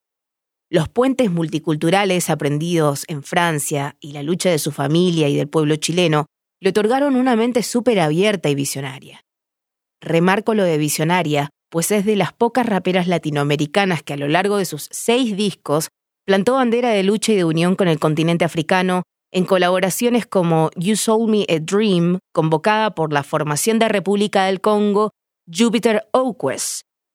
Los 0.71 0.89
puentes 0.89 1.31
multiculturales 1.31 2.31
aprendidos 2.31 3.05
en 3.09 3.23
Francia 3.23 3.97
y 4.01 4.13
la 4.13 4.23
lucha 4.23 4.49
de 4.49 4.59
su 4.59 4.73
familia 4.73 5.29
y 5.29 5.37
del 5.37 5.49
pueblo 5.49 5.77
chileno 5.77 6.27
le 6.61 6.71
otorgaron 6.71 7.17
una 7.17 7.37
mente 7.37 7.63
súper 7.63 8.01
abierta 8.01 8.49
y 8.49 8.55
visionaria. 8.55 9.21
Remarco 10.01 10.55
lo 10.55 10.65
de 10.65 10.79
visionaria, 10.79 11.51
pues 11.71 11.91
es 11.91 12.07
de 12.07 12.17
las 12.17 12.33
pocas 12.33 12.65
raperas 12.65 13.07
latinoamericanas 13.07 14.03
que 14.03 14.15
a 14.15 14.17
lo 14.17 14.29
largo 14.29 14.57
de 14.57 14.65
sus 14.65 14.89
seis 14.91 15.37
discos 15.37 15.89
plantó 16.25 16.55
bandera 16.55 16.91
de 16.91 17.03
lucha 17.03 17.33
y 17.33 17.37
de 17.37 17.45
unión 17.45 17.77
con 17.77 17.89
el 17.89 17.99
continente 17.99 18.45
africano 18.45 19.03
en 19.33 19.45
colaboraciones 19.45 20.27
como 20.27 20.71
You 20.77 20.97
Sold 20.97 21.29
Me 21.29 21.47
a 21.49 21.59
Dream, 21.59 22.19
convocada 22.33 22.95
por 22.95 23.13
la 23.13 23.23
formación 23.23 23.79
de 23.79 23.89
República 23.89 24.45
del 24.45 24.61
Congo, 24.61 25.11
Jupiter 25.51 26.07
Oquest, 26.13 26.83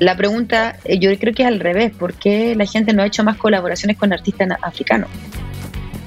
La 0.00 0.16
pregunta, 0.16 0.76
eh, 0.84 0.98
yo 0.98 1.16
creo 1.16 1.32
que 1.32 1.42
es 1.42 1.48
al 1.48 1.60
revés, 1.60 1.92
¿por 1.92 2.14
qué 2.14 2.56
la 2.56 2.66
gente 2.66 2.92
no 2.92 3.02
ha 3.02 3.06
hecho 3.06 3.22
más 3.22 3.36
colaboraciones 3.36 3.96
con 3.96 4.12
artistas 4.12 4.48
africanos? 4.60 5.08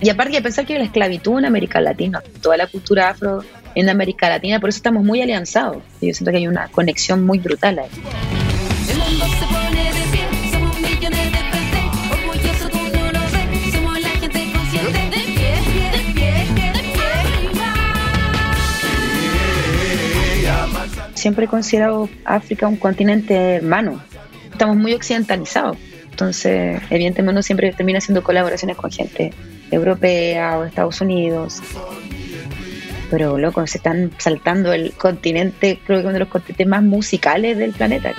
Y 0.01 0.09
aparte 0.09 0.33
de 0.33 0.41
pensar 0.41 0.65
que 0.65 0.77
la 0.77 0.83
esclavitud 0.83 1.39
en 1.39 1.45
América 1.45 1.79
Latina, 1.79 2.21
toda 2.41 2.57
la 2.57 2.67
cultura 2.67 3.09
afro 3.09 3.45
en 3.75 3.87
América 3.87 4.27
Latina, 4.27 4.59
por 4.59 4.69
eso 4.69 4.77
estamos 4.77 5.05
muy 5.05 5.21
alianzados. 5.21 5.77
Yo 6.01 6.13
siento 6.13 6.31
que 6.31 6.37
hay 6.37 6.47
una 6.47 6.67
conexión 6.67 7.25
muy 7.25 7.39
brutal 7.39 7.79
ahí. 7.79 7.89
Siempre 21.25 21.45
he 21.45 21.47
considerado 21.47 22.07
África 22.23 22.67
un 22.67 22.75
continente 22.75 23.55
hermano. 23.55 23.99
Estamos 24.51 24.77
muy 24.77 24.93
occidentalizados. 24.93 25.75
Entonces, 26.11 26.79
evidentemente 26.91 27.31
uno 27.31 27.41
siempre 27.41 27.73
termina 27.73 27.97
haciendo 27.97 28.23
colaboraciones 28.23 28.77
con 28.77 28.91
gente 28.91 29.33
europea 29.71 30.59
o 30.59 30.65
Estados 30.65 31.01
Unidos. 31.01 31.63
Pero 33.09 33.39
loco, 33.39 33.65
se 33.65 33.79
están 33.79 34.11
saltando 34.19 34.71
el 34.71 34.93
continente, 34.93 35.79
creo 35.83 36.01
que 36.01 36.05
uno 36.05 36.13
de 36.13 36.19
los 36.19 36.27
continentes 36.27 36.67
más 36.67 36.83
musicales 36.83 37.57
del 37.57 37.71
planeta. 37.71 38.13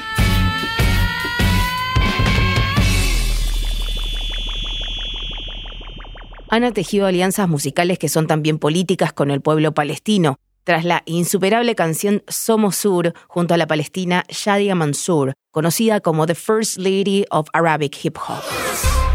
Han 6.48 6.72
tejido 6.72 7.06
alianzas 7.06 7.48
musicales 7.48 8.00
que 8.00 8.08
son 8.08 8.26
también 8.26 8.58
políticas 8.58 9.12
con 9.12 9.30
el 9.30 9.40
pueblo 9.40 9.74
palestino, 9.74 10.40
tras 10.66 10.84
la 10.84 11.04
insuperable 11.06 11.76
canción 11.76 12.24
Somos 12.26 12.74
Sur 12.74 13.14
junto 13.28 13.54
a 13.54 13.56
la 13.56 13.68
palestina 13.68 14.24
Shadia 14.28 14.74
Mansour, 14.74 15.34
conocida 15.52 16.00
como 16.00 16.26
The 16.26 16.34
First 16.34 16.78
Lady 16.78 17.24
of 17.30 17.46
Arabic 17.52 18.04
Hip 18.04 18.16
Hop. 18.28 19.05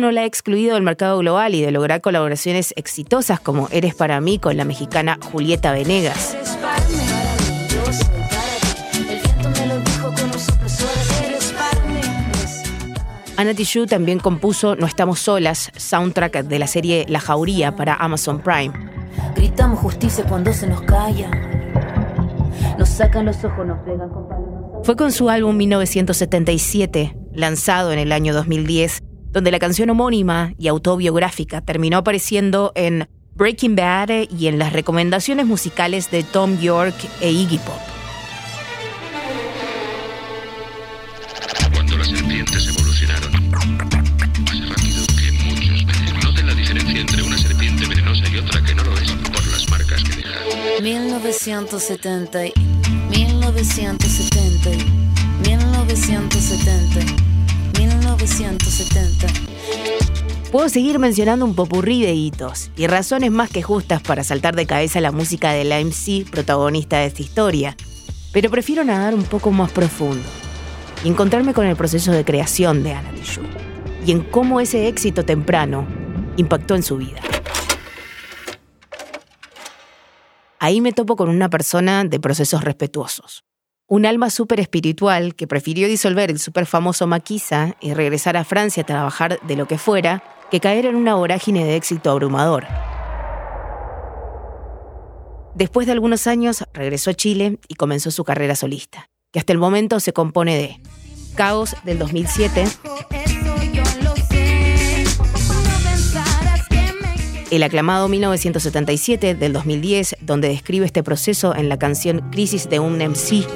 No 0.00 0.10
la 0.10 0.22
ha 0.22 0.24
excluido 0.24 0.74
del 0.74 0.82
mercado 0.82 1.18
global 1.18 1.54
y 1.54 1.62
de 1.62 1.70
lograr 1.70 2.00
colaboraciones 2.00 2.72
exitosas 2.76 3.38
como 3.38 3.68
Eres 3.70 3.94
para 3.94 4.20
mí 4.20 4.38
con 4.38 4.56
la 4.56 4.64
mexicana 4.64 5.18
Julieta 5.30 5.72
Venegas. 5.72 6.36
Ana 13.36 13.54
Tijoux 13.54 13.86
también 13.86 14.18
compuso 14.18 14.76
No 14.76 14.86
estamos 14.86 15.20
solas, 15.20 15.70
soundtrack 15.74 16.42
de 16.42 16.58
la 16.58 16.66
serie 16.66 17.06
La 17.08 17.20
Jauría 17.20 17.74
para 17.74 17.94
Amazon 17.94 18.40
Prime. 18.40 18.72
Gritamos 19.34 19.78
justicia 19.78 20.24
cuando 20.28 20.52
se 20.52 20.66
nos 20.66 20.82
calla. 20.82 21.30
Nos 22.78 22.88
sacan 22.88 23.26
los 23.26 23.42
ojos, 23.44 23.66
nos 23.66 23.78
pegan 23.80 24.10
con 24.10 24.28
palos. 24.28 24.84
Fue 24.84 24.96
con 24.96 25.12
su 25.12 25.30
álbum 25.30 25.56
1977, 25.56 27.16
lanzado 27.32 27.92
en 27.92 27.98
el 27.98 28.12
año 28.12 28.34
2010, 28.34 29.00
donde 29.32 29.50
la 29.50 29.58
canción 29.58 29.90
homónima 29.90 30.54
y 30.58 30.68
autobiográfica 30.68 31.60
terminó 31.60 31.98
apareciendo 31.98 32.72
en 32.74 33.08
Breaking 33.34 33.76
Bad 33.76 34.28
y 34.30 34.48
en 34.48 34.58
las 34.58 34.72
recomendaciones 34.72 35.46
musicales 35.46 36.10
de 36.10 36.22
Tom 36.24 36.58
York 36.58 36.94
e 37.20 37.30
Iggy 37.30 37.58
Pop. 37.58 37.80
Cuando 41.72 41.96
las 41.96 42.08
serpientes 42.08 42.68
evolucionaron 42.68 43.50
más 43.50 43.64
rápido 44.68 45.06
que 45.16 45.32
muchos 45.44 45.86
venenos. 45.86 46.24
Noten 46.24 46.46
la 46.46 46.54
diferencia 46.54 47.00
entre 47.00 47.22
una 47.22 47.38
serpiente 47.38 47.86
venenosa 47.86 48.28
y 48.28 48.36
otra 48.38 48.62
que 48.62 48.74
no 48.74 48.82
lo 48.84 48.94
es 48.98 49.12
por 49.12 49.46
las 49.46 49.70
marcas 49.70 50.02
que 50.04 50.16
deja. 50.16 50.82
1970, 50.82 52.38
1970, 53.10 54.70
1970, 55.46 57.29
1970. 57.86 59.26
Puedo 60.52 60.68
seguir 60.68 60.98
mencionando 60.98 61.44
un 61.44 61.54
popurrí 61.54 62.02
de 62.02 62.12
hitos 62.12 62.70
y 62.76 62.86
razones 62.86 63.30
más 63.30 63.50
que 63.50 63.62
justas 63.62 64.02
para 64.02 64.24
saltar 64.24 64.56
de 64.56 64.66
cabeza 64.66 65.00
la 65.00 65.12
música 65.12 65.52
de 65.52 65.64
la 65.64 65.80
MC 65.80 66.28
protagonista 66.30 66.98
de 66.98 67.06
esta 67.06 67.22
historia, 67.22 67.76
pero 68.32 68.50
prefiero 68.50 68.84
nadar 68.84 69.14
un 69.14 69.24
poco 69.24 69.50
más 69.50 69.70
profundo 69.70 70.28
y 71.04 71.08
encontrarme 71.08 71.54
con 71.54 71.66
el 71.66 71.76
proceso 71.76 72.12
de 72.12 72.24
creación 72.24 72.82
de 72.82 72.92
Ana 72.92 73.10
y 74.04 74.12
en 74.12 74.22
cómo 74.22 74.60
ese 74.60 74.88
éxito 74.88 75.24
temprano 75.24 75.86
impactó 76.36 76.74
en 76.74 76.82
su 76.82 76.96
vida. 76.96 77.20
Ahí 80.58 80.80
me 80.80 80.92
topo 80.92 81.16
con 81.16 81.28
una 81.28 81.48
persona 81.48 82.04
de 82.04 82.20
procesos 82.20 82.62
respetuosos. 82.62 83.44
Un 83.92 84.06
alma 84.06 84.30
súper 84.30 84.60
espiritual 84.60 85.34
que 85.34 85.48
prefirió 85.48 85.88
disolver 85.88 86.30
el 86.30 86.38
súper 86.38 86.66
famoso 86.66 87.08
Maquisa 87.08 87.74
y 87.80 87.92
regresar 87.92 88.36
a 88.36 88.44
Francia 88.44 88.84
a 88.84 88.86
trabajar 88.86 89.40
de 89.40 89.56
lo 89.56 89.66
que 89.66 89.78
fuera 89.78 90.22
que 90.48 90.60
caer 90.60 90.86
en 90.86 90.94
una 90.94 91.16
vorágine 91.16 91.64
de 91.64 91.74
éxito 91.74 92.08
abrumador. 92.12 92.68
Después 95.56 95.88
de 95.88 95.92
algunos 95.92 96.28
años 96.28 96.62
regresó 96.72 97.10
a 97.10 97.14
Chile 97.14 97.58
y 97.66 97.74
comenzó 97.74 98.12
su 98.12 98.22
carrera 98.22 98.54
solista, 98.54 99.10
que 99.32 99.40
hasta 99.40 99.52
el 99.52 99.58
momento 99.58 99.98
se 99.98 100.12
compone 100.12 100.56
de 100.56 100.80
Caos 101.34 101.74
del 101.82 101.98
2007, 101.98 102.66
el 107.50 107.62
aclamado 107.62 108.08
1977 108.08 109.34
del 109.34 109.52
2010, 109.52 110.16
donde 110.20 110.48
describe 110.48 110.86
este 110.86 111.02
proceso 111.02 111.54
en 111.54 111.68
la 111.68 111.78
canción 111.78 112.30
Crisis 112.30 112.68
de 112.70 112.78
un 112.78 112.98
MC. 112.98 113.46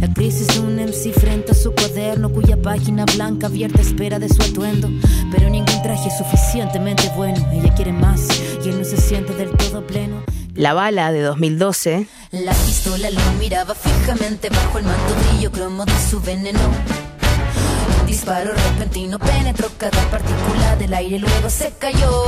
La 0.00 0.12
crisis 0.12 0.46
de 0.48 0.60
un 0.60 0.76
MC 0.76 1.12
frente 1.12 1.52
a 1.52 1.54
su 1.54 1.72
cuaderno 1.72 2.30
cuya 2.30 2.56
página 2.56 3.04
blanca 3.04 3.48
abierta 3.48 3.80
espera 3.80 4.18
de 4.18 4.28
su 4.28 4.42
atuendo. 4.42 4.88
Pero 5.30 5.50
ningún 5.50 5.82
traje 5.82 6.08
es 6.08 6.16
suficientemente 6.16 7.10
bueno. 7.14 7.46
Ella 7.52 7.74
quiere 7.74 7.92
más 7.92 8.26
y 8.64 8.70
él 8.70 8.78
no 8.78 8.84
se 8.84 8.96
siente 8.96 9.34
del 9.34 9.50
todo 9.50 9.86
pleno. 9.86 10.22
La 10.54 10.72
bala 10.72 11.12
de 11.12 11.20
2012. 11.20 12.06
La 12.32 12.52
pistola 12.52 13.10
lo 13.10 13.20
miraba 13.38 13.74
fijamente 13.74 14.48
bajo 14.48 14.78
el 14.78 14.84
manto 14.84 15.14
brillo 15.28 15.52
cromo 15.52 15.84
de 15.84 15.92
su 16.10 16.20
veneno. 16.20 16.60
Disparo 18.20 18.52
repentino 18.52 19.18
penetró 19.18 19.70
cada 19.78 19.98
partícula 20.10 20.76
del 20.76 20.92
aire, 20.92 21.18
luego 21.18 21.48
se 21.48 21.72
cayó. 21.78 22.26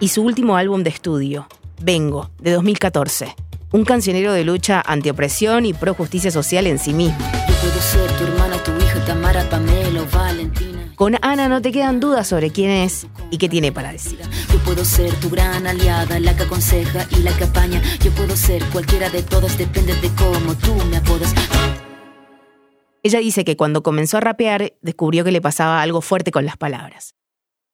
Y 0.00 0.08
su 0.08 0.24
último 0.24 0.56
álbum 0.56 0.82
de 0.82 0.90
estudio, 0.90 1.46
Vengo, 1.80 2.28
de 2.40 2.50
2014. 2.50 3.36
Un 3.70 3.84
cancionero 3.84 4.32
de 4.32 4.42
lucha 4.42 4.82
antiopresión 4.84 5.66
y 5.66 5.72
pro 5.72 5.94
justicia 5.94 6.32
social 6.32 6.66
en 6.66 6.80
sí 6.80 6.92
mismo. 6.92 7.16
Yo 7.48 7.54
puedo 7.60 7.80
ser 7.80 8.10
tu 8.18 8.24
hermana, 8.24 8.56
tu 8.64 8.72
hija, 8.72 9.04
Tamara, 9.04 9.48
Pamela 9.48 10.02
o 10.02 10.06
Valentina. 10.10 10.92
Con 10.96 11.16
Ana 11.22 11.48
no 11.48 11.62
te 11.62 11.70
quedan 11.70 12.00
dudas 12.00 12.26
sobre 12.26 12.50
quién 12.50 12.72
es 12.72 13.06
y 13.30 13.38
qué 13.38 13.48
tiene 13.48 13.70
para 13.70 13.92
decir. 13.92 14.18
Yo 14.52 14.58
puedo 14.64 14.84
ser 14.84 15.14
tu 15.20 15.30
gran 15.30 15.64
aliada, 15.64 16.18
la 16.18 16.36
que 16.36 16.42
aconseja 16.42 17.06
y 17.10 17.22
la 17.22 17.30
que 17.36 17.44
apaña. 17.44 17.80
Yo 18.02 18.10
puedo 18.10 18.34
ser 18.34 18.64
cualquiera 18.70 19.10
de 19.10 19.22
todas, 19.22 19.56
depende 19.56 19.94
de 19.94 20.08
cómo 20.16 20.56
tú 20.56 20.74
me 20.90 20.96
apodas. 20.96 21.32
Ella 23.06 23.20
dice 23.20 23.44
que 23.44 23.56
cuando 23.56 23.84
comenzó 23.84 24.16
a 24.16 24.20
rapear 24.20 24.72
descubrió 24.82 25.22
que 25.22 25.30
le 25.30 25.40
pasaba 25.40 25.80
algo 25.80 26.00
fuerte 26.00 26.32
con 26.32 26.44
las 26.44 26.56
palabras. 26.56 27.14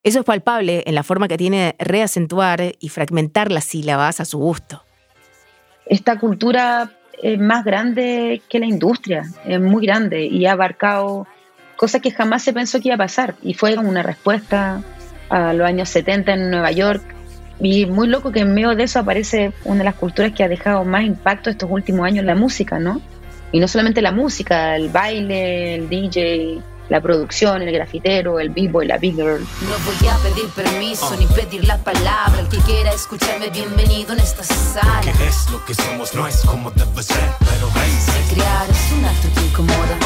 Eso 0.02 0.18
es 0.18 0.26
palpable 0.26 0.82
en 0.84 0.94
la 0.94 1.02
forma 1.02 1.26
que 1.26 1.38
tiene 1.38 1.58
de 1.58 1.76
reacentuar 1.78 2.74
y 2.78 2.90
fragmentar 2.90 3.50
las 3.50 3.64
sílabas 3.64 4.20
a 4.20 4.26
su 4.26 4.38
gusto. 4.38 4.84
Esta 5.86 6.18
cultura 6.18 6.90
es 7.22 7.38
más 7.38 7.64
grande 7.64 8.42
que 8.46 8.58
la 8.58 8.66
industria, 8.66 9.24
es 9.46 9.58
muy 9.58 9.86
grande 9.86 10.26
y 10.26 10.44
ha 10.44 10.52
abarcado 10.52 11.26
cosas 11.76 12.02
que 12.02 12.10
jamás 12.10 12.42
se 12.42 12.52
pensó 12.52 12.78
que 12.82 12.88
iba 12.88 12.96
a 12.96 12.98
pasar 12.98 13.34
y 13.42 13.54
fue 13.54 13.78
una 13.78 14.02
respuesta 14.02 14.82
a 15.30 15.54
los 15.54 15.66
años 15.66 15.88
70 15.88 16.34
en 16.34 16.50
Nueva 16.50 16.72
York 16.72 17.02
y 17.58 17.86
muy 17.86 18.06
loco 18.06 18.32
que 18.32 18.40
en 18.40 18.52
medio 18.52 18.76
de 18.76 18.84
eso 18.84 18.98
aparece 18.98 19.54
una 19.64 19.78
de 19.78 19.84
las 19.84 19.94
culturas 19.94 20.32
que 20.32 20.44
ha 20.44 20.48
dejado 20.48 20.84
más 20.84 21.04
impacto 21.04 21.48
estos 21.48 21.70
últimos 21.70 22.04
años, 22.04 22.26
la 22.26 22.34
música, 22.34 22.78
¿no? 22.78 23.00
Y 23.52 23.60
no 23.60 23.68
solamente 23.68 24.00
la 24.00 24.12
música, 24.12 24.74
el 24.76 24.88
baile, 24.88 25.74
el 25.74 25.88
DJ, 25.90 26.62
la 26.88 27.02
producción, 27.02 27.60
el 27.60 27.70
grafitero, 27.70 28.40
el 28.40 28.48
vivo 28.48 28.82
y 28.82 28.86
la 28.86 28.96
big 28.96 29.14
girl. 29.14 29.40
No 29.40 29.76
voy 29.84 30.08
a 30.08 30.16
pedir 30.16 30.48
permiso 30.50 31.14
ni 31.18 31.26
pedir 31.26 31.66
la 31.66 31.76
palabra. 31.76 32.40
El 32.40 32.48
que 32.48 32.56
quiera 32.58 32.92
escucharme, 32.92 33.50
bienvenido 33.50 34.14
en 34.14 34.20
esta 34.20 34.42
sala. 34.42 35.02
¿Qué 35.02 35.26
es 35.26 35.50
lo 35.50 35.62
que 35.66 35.74
somos? 35.74 36.14
No 36.14 36.26
es 36.26 36.40
como 36.46 36.70
debe 36.70 37.02
ser, 37.02 37.30
pero. 37.40 37.68
Crear 38.32 38.70
es 38.70 38.92
un 38.92 39.04
acto 39.04 39.28
que 39.34 39.46
incomoda. 39.46 39.98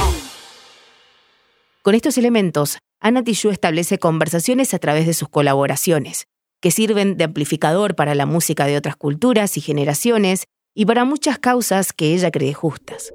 Con 1.82 1.94
estos 1.94 2.18
elementos, 2.18 2.78
Ana 3.00 3.22
Tijoux 3.22 3.52
establece 3.52 3.98
conversaciones 3.98 4.74
a 4.74 4.80
través 4.80 5.06
de 5.06 5.14
sus 5.14 5.28
colaboraciones, 5.28 6.26
que 6.60 6.72
sirven 6.72 7.16
de 7.16 7.22
amplificador 7.22 7.94
para 7.94 8.16
la 8.16 8.26
música 8.26 8.66
de 8.66 8.76
otras 8.76 8.96
culturas 8.96 9.56
y 9.56 9.60
generaciones 9.60 10.46
y 10.74 10.84
para 10.84 11.04
muchas 11.04 11.38
causas 11.38 11.92
que 11.92 12.12
ella 12.12 12.32
cree 12.32 12.54
justas. 12.54 13.12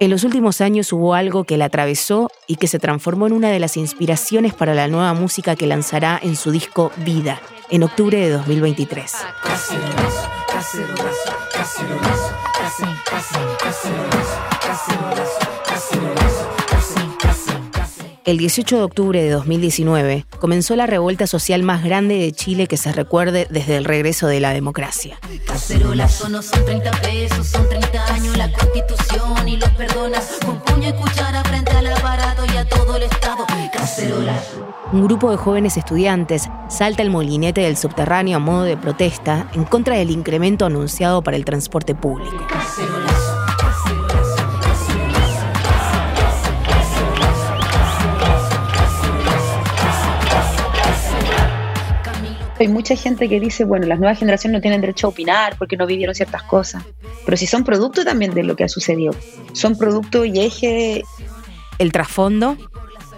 En 0.00 0.10
los 0.10 0.22
últimos 0.22 0.60
años 0.60 0.92
hubo 0.92 1.14
algo 1.14 1.42
que 1.42 1.56
la 1.56 1.64
atravesó 1.64 2.30
y 2.46 2.54
que 2.54 2.68
se 2.68 2.78
transformó 2.78 3.26
en 3.26 3.32
una 3.32 3.50
de 3.50 3.58
las 3.58 3.76
inspiraciones 3.76 4.54
para 4.54 4.72
la 4.72 4.86
nueva 4.86 5.12
música 5.12 5.56
que 5.56 5.66
lanzará 5.66 6.20
en 6.22 6.36
su 6.36 6.52
disco 6.52 6.92
Vida, 6.98 7.40
en 7.68 7.82
octubre 7.82 8.16
de 8.16 8.30
2023. 8.30 9.12
El 18.28 18.36
18 18.36 18.76
de 18.76 18.82
octubre 18.82 19.22
de 19.22 19.30
2019 19.30 20.26
comenzó 20.38 20.76
la 20.76 20.84
revuelta 20.84 21.26
social 21.26 21.62
más 21.62 21.82
grande 21.82 22.18
de 22.18 22.30
Chile 22.32 22.66
que 22.66 22.76
se 22.76 22.92
recuerde 22.92 23.46
desde 23.48 23.78
el 23.78 23.86
regreso 23.86 24.26
de 24.26 24.38
la 24.38 24.52
democracia. 24.52 25.18
Cacerolazo 25.46 26.28
no 26.28 26.42
son 26.42 26.62
30 26.62 26.90
pesos, 27.00 27.46
son 27.46 27.66
30 27.66 28.12
años 28.12 28.36
la 28.36 28.52
constitución 28.52 29.48
y 29.48 29.56
los 29.56 29.70
perdonas 29.70 30.40
con 30.44 30.60
puño 30.60 30.90
y 30.90 30.92
cuchara 30.92 31.42
frente 31.44 31.70
al 31.70 31.86
aparato 31.86 32.42
y 32.52 32.56
a 32.58 32.68
todo 32.68 32.98
el 32.98 33.04
Estado. 33.04 33.46
Cacerolazo. 33.72 34.74
Un 34.92 35.06
grupo 35.06 35.30
de 35.30 35.38
jóvenes 35.38 35.78
estudiantes 35.78 36.50
salta 36.68 37.00
el 37.00 37.08
molinete 37.08 37.62
del 37.62 37.78
subterráneo 37.78 38.36
a 38.36 38.40
modo 38.40 38.64
de 38.64 38.76
protesta 38.76 39.48
en 39.54 39.64
contra 39.64 39.96
del 39.96 40.10
incremento 40.10 40.66
anunciado 40.66 41.22
para 41.22 41.38
el 41.38 41.46
transporte 41.46 41.94
público. 41.94 42.36
Hay 52.58 52.66
mucha 52.68 52.96
gente 52.96 53.28
que 53.28 53.38
dice, 53.38 53.64
bueno, 53.64 53.86
las 53.86 54.00
nuevas 54.00 54.18
generaciones 54.18 54.58
no 54.58 54.60
tienen 54.60 54.80
derecho 54.80 55.06
a 55.06 55.10
opinar 55.10 55.56
porque 55.58 55.76
no 55.76 55.86
vivieron 55.86 56.14
ciertas 56.14 56.42
cosas, 56.42 56.82
pero 57.24 57.36
si 57.36 57.46
son 57.46 57.62
producto 57.62 58.04
también 58.04 58.34
de 58.34 58.42
lo 58.42 58.56
que 58.56 58.64
ha 58.64 58.68
sucedido, 58.68 59.14
son 59.52 59.78
producto 59.78 60.24
y 60.24 60.40
eje. 60.40 61.04
El 61.78 61.92
trasfondo, 61.92 62.56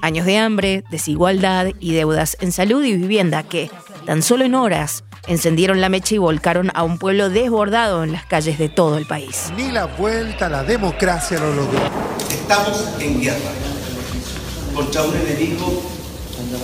años 0.03 0.27
de 0.27 0.37
hambre, 0.37 0.85
desigualdad 0.91 1.69
y 1.81 1.93
deudas 1.95 2.37
en 2.41 2.53
salud 2.53 2.85
y 2.85 2.97
vivienda 2.97 3.43
que, 3.43 3.71
tan 4.05 4.23
solo 4.23 4.45
en 4.45 4.55
horas, 4.55 5.05
encendieron 5.27 5.81
la 5.81 5.89
mecha 5.89 6.15
y 6.15 6.19
volcaron 6.19 6.71
a 6.75 6.83
un 6.83 6.99
pueblo 6.99 7.31
desbordado 7.31 8.05
en 8.05 8.13
las 8.13 8.27
calles 8.27 8.59
de 8.59 8.69
todo 8.69 8.99
el 8.99 9.07
país. 9.07 9.51
Ni 9.57 9.71
la 9.71 9.87
vuelta 9.87 10.47
a 10.47 10.49
la 10.51 10.65
democracia 10.65 11.39
lo 11.39 11.55
logró. 11.55 11.81
Estamos 12.31 12.95
en 13.01 13.21
guerra 13.23 13.51
contra 14.75 15.03
un 15.03 15.17
enemigo 15.17 15.83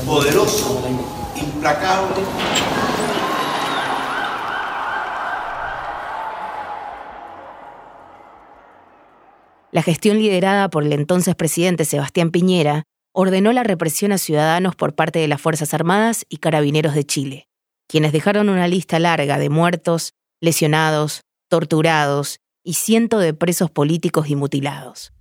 poderoso, 0.05 0.83
implacable. 1.38 2.22
La 9.72 9.83
gestión 9.83 10.18
liderada 10.18 10.70
por 10.70 10.85
el 10.85 10.92
entonces 10.94 11.35
presidente 11.35 11.85
Sebastián 11.85 12.31
Piñera 12.31 12.85
ordenó 13.12 13.53
la 13.53 13.62
represión 13.62 14.11
a 14.12 14.18
ciudadanos 14.18 14.75
por 14.75 14.94
parte 14.94 15.18
de 15.18 15.29
las 15.29 15.40
Fuerzas 15.40 15.75
Armadas 15.75 16.25
y 16.29 16.38
Carabineros 16.38 16.94
de 16.94 17.05
Chile, 17.05 17.49
quienes 17.87 18.12
dejaron 18.12 18.49
una 18.49 18.68
lista 18.68 18.99
larga 18.99 19.38
de 19.38 19.51
muertos, 19.51 20.14
lesionados, 20.40 21.22
torturados 21.49 22.38
y 22.64 22.75
cientos 22.75 23.22
de 23.22 23.35
presos 23.35 23.70
políticos 23.70 24.31
y 24.31 24.37
mutilados. 24.37 25.12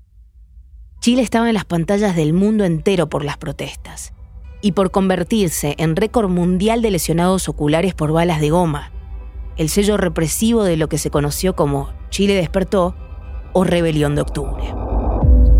Chile 1.01 1.21
estaba 1.21 1.49
en 1.49 1.53
las 1.53 1.65
pantallas 1.65 2.15
del 2.15 2.33
mundo 2.33 2.63
entero 2.63 3.09
por 3.09 3.25
las 3.25 3.37
protestas 3.37 4.14
y 4.65 4.71
por 4.71 4.89
convertirse 4.89 5.75
en 5.77 5.95
récord 5.95 6.27
mundial 6.27 6.81
de 6.81 6.89
lesionados 6.89 7.47
oculares 7.47 7.93
por 7.93 8.11
balas 8.11 8.41
de 8.41 8.49
goma, 8.49 8.91
el 9.57 9.69
sello 9.69 9.95
represivo 9.95 10.63
de 10.63 10.75
lo 10.75 10.89
que 10.89 10.97
se 10.97 11.11
conoció 11.11 11.55
como 11.55 11.93
Chile 12.09 12.33
despertó 12.33 12.95
o 13.53 13.63
Rebelión 13.63 14.15
de 14.15 14.21
Octubre. 14.21 14.63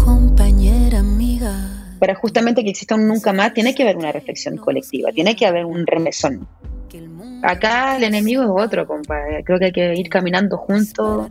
Compañera 0.04 1.02
amiga. 1.02 1.54
Para 2.00 2.16
justamente 2.16 2.64
que 2.64 2.72
exista 2.72 2.96
un 2.96 3.08
nunca 3.08 3.32
más, 3.32 3.54
tiene 3.54 3.76
que 3.76 3.84
haber 3.84 3.96
una 3.96 4.12
reflexión 4.12 4.58
colectiva, 4.58 5.12
tiene 5.12 5.36
que 5.36 5.46
haber 5.46 5.66
un 5.66 5.86
remesón. 5.86 6.48
Acá 7.44 7.98
el 7.98 8.06
enemigo 8.06 8.42
es 8.42 8.50
otro, 8.52 8.88
compadre. 8.88 9.44
Creo 9.44 9.60
que 9.60 9.66
hay 9.66 9.72
que 9.72 9.94
ir 9.94 10.10
caminando 10.10 10.58
juntos 10.58 11.28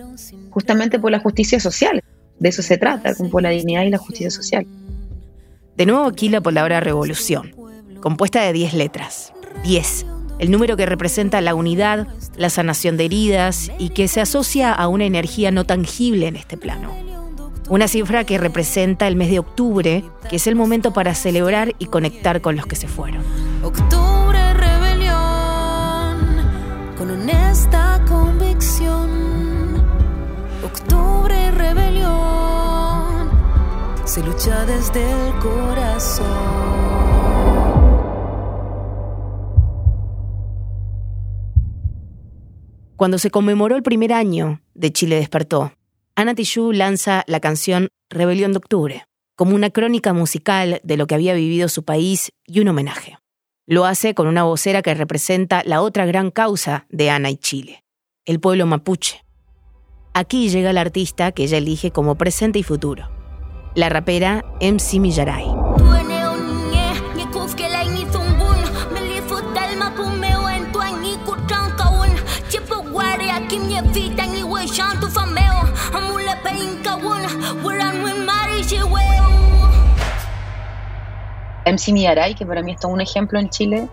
justamente 0.51 1.01
por 1.01 1.11
la 1.11 1.19
justicia 1.19 1.59
social. 1.59 2.05
De 2.39 2.51
eso 2.51 2.63
se 2.63 2.79
trata, 2.79 3.15
por 3.33 3.43
la 3.43 3.51
dignidad 3.51 3.83
y 3.83 3.91
la 3.91 3.99
justicia 3.99 4.31
social. 4.31 4.65
De 5.77 5.87
nuevo 5.87 6.05
aquí 6.05 6.29
la 6.29 6.41
palabra 6.41 6.79
revolución, 6.79 7.53
compuesta 8.05 8.43
de 8.43 8.53
10 8.53 8.75
letras. 8.75 9.33
10, 9.63 10.05
el 10.39 10.51
número 10.51 10.77
que 10.77 10.85
representa 10.85 11.41
la 11.41 11.55
unidad, 11.55 12.07
la 12.37 12.51
sanación 12.51 12.99
de 12.99 13.07
heridas 13.07 13.73
y 13.79 13.89
que 13.89 14.09
se 14.09 14.21
asocia 14.21 14.75
a 14.75 14.89
una 14.89 15.07
energía 15.07 15.51
no 15.51 15.65
tangible 15.65 16.27
en 16.27 16.37
este 16.37 16.59
plano. 16.59 16.93
Una 17.71 17.89
cifra 17.89 18.25
que 18.25 18.37
representa 18.37 19.09
el 19.09 19.17
mes 19.17 19.31
de 19.31 19.39
octubre, 19.39 20.05
que 20.29 20.37
es 20.37 20.47
el 20.47 20.55
momento 20.55 20.93
para 20.93 21.15
celebrar 21.15 21.75
y 21.79 21.87
conectar 21.87 22.43
con 22.43 22.57
los 22.57 22.67
que 22.67 22.77
se 22.77 22.89
fueron. 22.89 23.23
Octubre 23.63 24.53
rebelión, 24.53 25.15
con 26.99 27.11
honesta 27.11 28.05
convicción. 28.07 29.83
Octubre 30.63 31.51
rebelión, 31.53 33.31
se 34.05 34.23
lucha 34.23 34.67
desde 34.67 35.11
el 35.11 35.33
corazón. 35.39 36.84
Cuando 42.97 43.19
se 43.19 43.31
conmemoró 43.31 43.75
el 43.75 43.83
primer 43.83 44.13
año 44.13 44.61
de 44.75 44.93
Chile 44.93 45.17
despertó, 45.17 45.73
Ana 46.15 46.35
Tijoux 46.35 46.73
lanza 46.73 47.25
la 47.27 47.41
canción 47.41 47.89
Rebelión 48.09 48.53
de 48.53 48.59
Octubre, 48.59 49.05
como 49.35 49.57
una 49.57 49.71
crónica 49.71 50.13
musical 50.13 50.81
de 50.85 50.97
lo 50.97 51.09
que 51.09 51.17
había 51.17 51.35
vivido 51.35 51.69
su 51.69 51.85
país 51.85 52.31
y 52.47 52.61
un 52.61 52.69
homenaje. 52.69 53.19
Lo 53.67 53.85
hace 53.85 54.15
con 54.15 54.29
una 54.29 54.45
vocera 54.45 54.81
que 54.81 54.95
representa 54.95 55.63
la 55.65 55.83
otra 55.83 56.07
gran 56.07 56.31
causa 56.31 56.87
de 56.89 57.11
Ana 57.11 57.31
y 57.31 57.37
Chile, 57.37 57.83
el 58.27 58.39
pueblo 58.39 58.65
mapuche. 58.65 59.25
Aquí 60.13 60.49
llega 60.49 60.71
el 60.71 60.79
artista 60.79 61.33
que 61.33 61.43
ella 61.45 61.59
elige 61.59 61.91
como 61.91 62.15
presente 62.15 62.61
y 62.61 62.63
futuro, 62.63 63.11
la 63.75 63.89
rapera 63.89 64.45
MC 64.61 65.01
Millaray. 65.01 65.74
MC 81.67 81.93
Miaray, 81.93 82.35
que 82.35 82.47
para 82.47 82.63
mí 82.63 82.73
es 82.73 82.81
todo 82.81 82.93
un 82.93 83.01
ejemplo 83.01 83.39
en 83.39 83.49
Chile, 83.51 83.89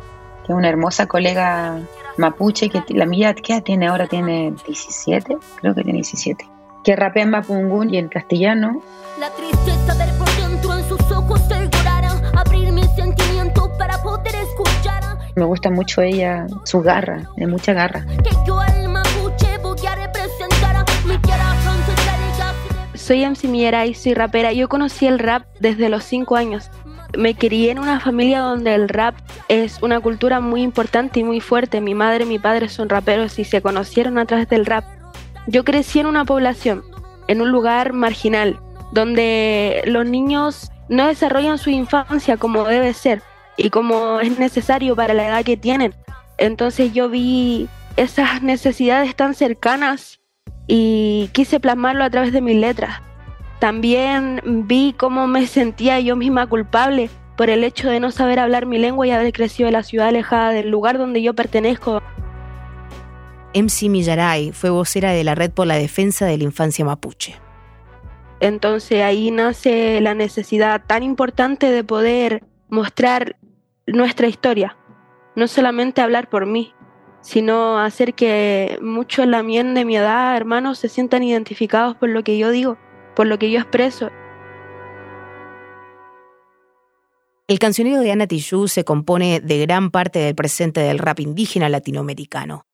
que 0.46 0.52
es 0.52 0.58
una 0.58 0.70
hermosa 0.70 1.08
colega 1.08 1.80
mapuche, 2.18 2.70
que 2.70 2.84
la 2.90 3.06
mía, 3.06 3.34
¿qué 3.34 3.62
tiene 3.62 3.88
ahora? 3.88 4.08
Tiene 4.08 4.54
17, 4.66 5.38
creo 5.56 5.76
que 5.76 5.84
tiene 5.84 5.98
17. 6.00 6.46
Que 6.84 6.96
rapea 6.96 7.24
en 7.24 7.30
mapungún 7.30 7.94
y 7.94 7.98
en 7.98 8.08
castellano. 8.10 8.82
La 9.20 9.30
tristeza 9.32 9.94
ver 9.96 10.10
por 10.18 10.30
dentro 10.36 10.74
en 10.74 10.84
sus 10.88 11.12
ojos 11.12 11.42
el 11.52 11.70
abrir 12.38 12.72
mis 12.72 12.90
sentimientos 12.96 13.70
para 13.78 14.02
poder 14.02 14.36
escuchar. 14.36 15.02
Me 15.36 15.46
gusta 15.46 15.70
mucho 15.70 16.02
ella, 16.02 16.48
su 16.66 16.82
garra, 16.82 17.30
de 17.38 17.48
mucha 17.48 17.74
garra. 17.74 18.06
Que 18.24 18.32
yo 18.46 18.60
al 18.60 18.90
mapuche 18.90 19.58
voy 19.62 19.86
a 19.86 19.96
representar 19.96 20.86
mi 21.06 21.18
tierra 21.20 21.56
Soy 22.96 23.26
MC 23.26 23.46
Miaray, 23.46 23.94
soy 23.94 24.14
rapera. 24.14 24.54
Yo 24.54 24.70
conocí 24.70 25.08
el 25.08 25.20
rap 25.20 25.44
desde 25.60 25.90
los 25.90 26.04
5 26.04 26.36
años 26.36 26.70
me 27.18 27.36
crié 27.36 27.72
en 27.72 27.80
una 27.80 28.00
familia 28.00 28.40
donde 28.40 28.74
el 28.74 28.90
rap 28.90 29.16
es 29.48 29.82
una 29.82 30.00
cultura 30.00 30.40
muy 30.40 30.62
importante 30.62 31.20
y 31.20 31.24
muy 31.24 31.40
fuerte. 31.40 31.82
Mi 31.82 31.94
madre 31.94 32.24
y 32.24 32.28
mi 32.28 32.40
padre 32.40 32.70
son 32.70 32.90
raperos 32.90 33.40
y 33.40 33.44
se 33.44 33.62
conocieron 33.62 34.18
a 34.18 34.26
través 34.26 34.48
del 34.50 34.66
rap. 34.66 34.86
Yo 35.48 35.64
crecí 35.64 36.00
en 36.00 36.06
una 36.06 36.26
población, 36.26 36.84
en 37.28 37.42
un 37.42 37.52
lugar 37.52 37.94
marginal, 37.94 38.60
donde 38.92 39.82
los 39.86 40.06
niños 40.06 40.72
no 40.90 41.08
desarrollan 41.08 41.58
su 41.58 41.70
infancia 41.70 42.38
como 42.38 42.66
debe 42.66 42.94
ser 42.94 43.22
y 43.58 43.70
como 43.70 44.20
es 44.20 44.38
necesario 44.40 44.96
para 44.96 45.14
la 45.14 45.28
edad 45.28 45.44
que 45.44 45.58
tienen. 45.58 45.96
Entonces 46.38 46.94
yo 46.94 47.10
vi 47.10 47.68
esas 47.98 48.42
necesidades 48.42 49.16
tan 49.16 49.34
cercanas 49.34 50.20
y 50.68 51.30
quise 51.34 51.60
plasmarlo 51.60 52.04
a 52.04 52.10
través 52.10 52.32
de 52.32 52.42
mis 52.42 52.56
letras. 52.56 53.02
También 53.62 54.42
vi 54.44 54.96
cómo 54.98 55.28
me 55.28 55.46
sentía 55.46 56.00
yo 56.00 56.16
misma 56.16 56.48
culpable 56.48 57.12
por 57.38 57.52
el 57.52 57.64
hecho 57.64 57.92
de 57.92 58.00
no 58.00 58.10
saber 58.10 58.40
hablar 58.40 58.66
mi 58.66 58.80
lengua 58.80 59.06
y 59.06 59.12
haber 59.12 59.32
crecido 59.32 59.68
en 59.68 59.74
la 59.74 59.84
ciudad 59.84 60.08
alejada 60.08 60.50
del 60.50 60.72
lugar 60.72 60.98
donde 60.98 61.22
yo 61.22 61.36
pertenezco. 61.36 62.02
MC 63.54 63.88
Millaray 63.88 64.52
fue 64.52 64.72
vocera 64.72 65.12
de 65.12 65.24
la 65.24 65.36
Red 65.36 65.52
por 65.52 65.68
la 65.68 65.76
Defensa 65.76 66.26
de 66.26 66.40
la 66.40 66.44
Infancia 66.44 66.84
Mapuche. 66.84 67.36
Entonces 68.40 69.04
ahí 69.04 69.30
nace 69.30 70.02
la 70.02 70.16
necesidad 70.16 70.82
tan 70.88 71.04
importante 71.04 71.70
de 71.70 71.84
poder 71.84 72.44
mostrar 72.68 73.36
nuestra 73.86 74.28
historia, 74.28 74.76
no 75.36 75.48
solamente 75.48 76.02
hablar 76.02 76.32
por 76.32 76.48
mí, 76.48 76.74
sino 77.22 77.78
hacer 77.78 78.16
que 78.16 78.80
muchos 78.82 79.28
de 79.30 79.86
mi 79.86 79.98
edad, 79.98 80.36
hermanos, 80.36 80.80
se 80.80 80.90
sientan 80.90 81.22
identificados 81.22 81.96
por 81.96 82.10
lo 82.10 82.24
que 82.24 82.40
yo 82.40 82.50
digo 82.50 82.80
por 83.16 83.28
lo 83.28 83.38
que 83.40 83.52
yo 83.52 83.60
expreso. 83.60 84.10
El 87.48 87.60
cancionero 87.60 88.00
de 88.00 88.12
Ana 88.12 88.28
Tijoux 88.28 88.72
se 88.72 88.86
compone 88.86 89.42
de 89.42 89.60
gran 89.60 89.92
parte 89.92 90.20
del 90.20 90.36
presente 90.36 90.80
del 90.80 91.00
rap 91.00 91.20
indígena 91.20 91.68
latinoamericano. 91.68 92.66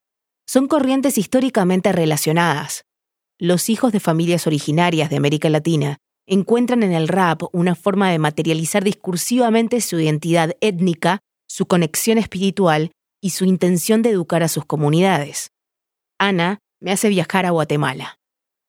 Son 0.46 0.68
corrientes 0.68 1.18
históricamente 1.18 1.92
relacionadas. 1.92 2.86
Los 3.40 3.70
hijos 3.70 3.92
de 3.92 4.00
familias 4.00 4.46
originarias 4.46 5.10
de 5.10 5.18
América 5.18 5.50
Latina 5.50 5.98
encuentran 6.28 6.84
en 6.84 6.94
el 6.94 7.08
rap 7.08 7.42
una 7.54 7.74
forma 7.74 8.12
de 8.12 8.20
materializar 8.20 8.84
discursivamente 8.84 9.82
su 9.82 10.00
identidad 10.00 10.56
étnica, 10.62 11.22
su 11.48 11.66
conexión 11.66 12.18
espiritual 12.18 12.92
y 13.22 13.32
su 13.32 13.46
intención 13.46 14.04
de 14.04 14.12
educar 14.12 14.44
a 14.44 14.48
sus 14.48 14.66
comunidades. 14.66 15.52
Ana 16.20 16.60
me 16.80 16.92
hace 16.92 17.10
viajar 17.10 17.46
a 17.46 17.52
Guatemala 17.52 18.17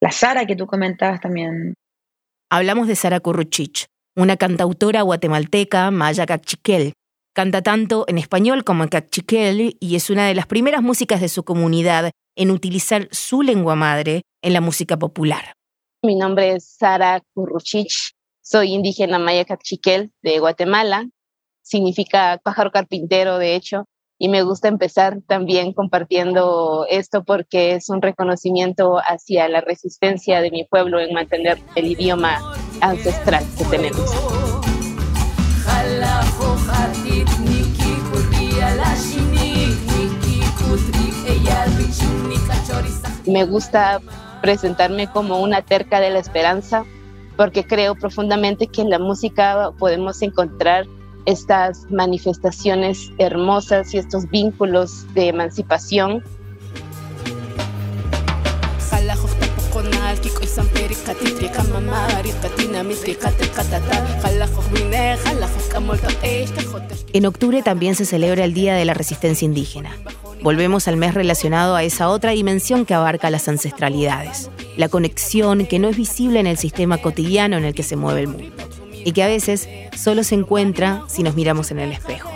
la 0.00 0.12
Sara 0.12 0.46
que 0.46 0.56
tú 0.56 0.66
comentabas 0.66 1.20
también. 1.20 1.74
Hablamos 2.50 2.88
de 2.88 2.96
Sara 2.96 3.20
Curruchich, 3.20 3.86
una 4.16 4.36
cantautora 4.36 5.02
guatemalteca 5.02 5.90
maya 5.90 6.26
cachiquel. 6.26 6.94
Canta 7.34 7.62
tanto 7.62 8.04
en 8.08 8.18
español 8.18 8.64
como 8.64 8.82
en 8.82 8.88
cachiquel 8.88 9.76
y 9.78 9.96
es 9.96 10.10
una 10.10 10.26
de 10.26 10.34
las 10.34 10.46
primeras 10.46 10.82
músicas 10.82 11.20
de 11.20 11.28
su 11.28 11.44
comunidad 11.44 12.10
en 12.36 12.50
utilizar 12.50 13.08
su 13.12 13.42
lengua 13.42 13.76
madre 13.76 14.22
en 14.42 14.52
la 14.52 14.60
música 14.60 14.96
popular. 14.96 15.52
Mi 16.02 16.16
nombre 16.16 16.52
es 16.52 16.76
Sara 16.78 17.20
Curruchich, 17.34 18.12
soy 18.40 18.72
indígena 18.72 19.18
maya 19.18 19.44
cachiquel 19.44 20.12
de 20.22 20.38
Guatemala, 20.38 21.08
significa 21.62 22.40
pájaro 22.42 22.70
carpintero 22.70 23.38
de 23.38 23.54
hecho, 23.54 23.84
y 24.18 24.28
me 24.28 24.42
gusta 24.42 24.68
empezar 24.68 25.20
también 25.26 25.72
compartiendo 25.72 26.86
esto 26.90 27.22
porque 27.22 27.74
es 27.74 27.88
un 27.88 28.02
reconocimiento 28.02 28.98
hacia 28.98 29.48
la 29.48 29.60
resistencia 29.60 30.40
de 30.40 30.50
mi 30.50 30.64
pueblo 30.64 30.98
en 30.98 31.14
mantener 31.14 31.58
el 31.76 31.86
idioma 31.86 32.38
ancestral 32.80 33.44
que 33.56 33.64
tenemos. 33.64 34.10
Me 43.26 43.44
gusta 43.44 44.00
presentarme 44.42 45.06
como 45.08 45.40
una 45.40 45.62
terca 45.62 46.00
de 46.00 46.10
la 46.10 46.18
esperanza 46.18 46.84
porque 47.36 47.64
creo 47.64 47.94
profundamente 47.94 48.66
que 48.66 48.82
en 48.82 48.90
la 48.90 48.98
música 48.98 49.70
podemos 49.78 50.20
encontrar 50.22 50.86
estas 51.28 51.84
manifestaciones 51.90 53.12
hermosas 53.18 53.92
y 53.92 53.98
estos 53.98 54.28
vínculos 54.30 55.04
de 55.12 55.28
emancipación. 55.28 56.24
En 67.12 67.26
octubre 67.26 67.62
también 67.62 67.94
se 67.94 68.06
celebra 68.06 68.44
el 68.44 68.54
Día 68.54 68.74
de 68.74 68.84
la 68.86 68.94
Resistencia 68.94 69.44
Indígena. 69.44 69.90
Volvemos 70.42 70.88
al 70.88 70.96
mes 70.96 71.12
relacionado 71.12 71.76
a 71.76 71.82
esa 71.82 72.08
otra 72.08 72.30
dimensión 72.30 72.86
que 72.86 72.94
abarca 72.94 73.28
las 73.28 73.48
ancestralidades, 73.48 74.50
la 74.78 74.88
conexión 74.88 75.66
que 75.66 75.78
no 75.78 75.90
es 75.90 75.96
visible 75.98 76.40
en 76.40 76.46
el 76.46 76.56
sistema 76.56 76.96
cotidiano 76.96 77.58
en 77.58 77.66
el 77.66 77.74
que 77.74 77.82
se 77.82 77.96
mueve 77.96 78.20
el 78.22 78.28
mundo 78.28 78.77
y 79.04 79.12
que 79.12 79.22
a 79.22 79.26
veces 79.26 79.68
solo 79.96 80.22
se 80.24 80.34
encuentra 80.34 81.02
si 81.08 81.22
nos 81.22 81.34
miramos 81.34 81.70
en 81.70 81.80
el 81.80 81.92
espejo. 81.92 82.30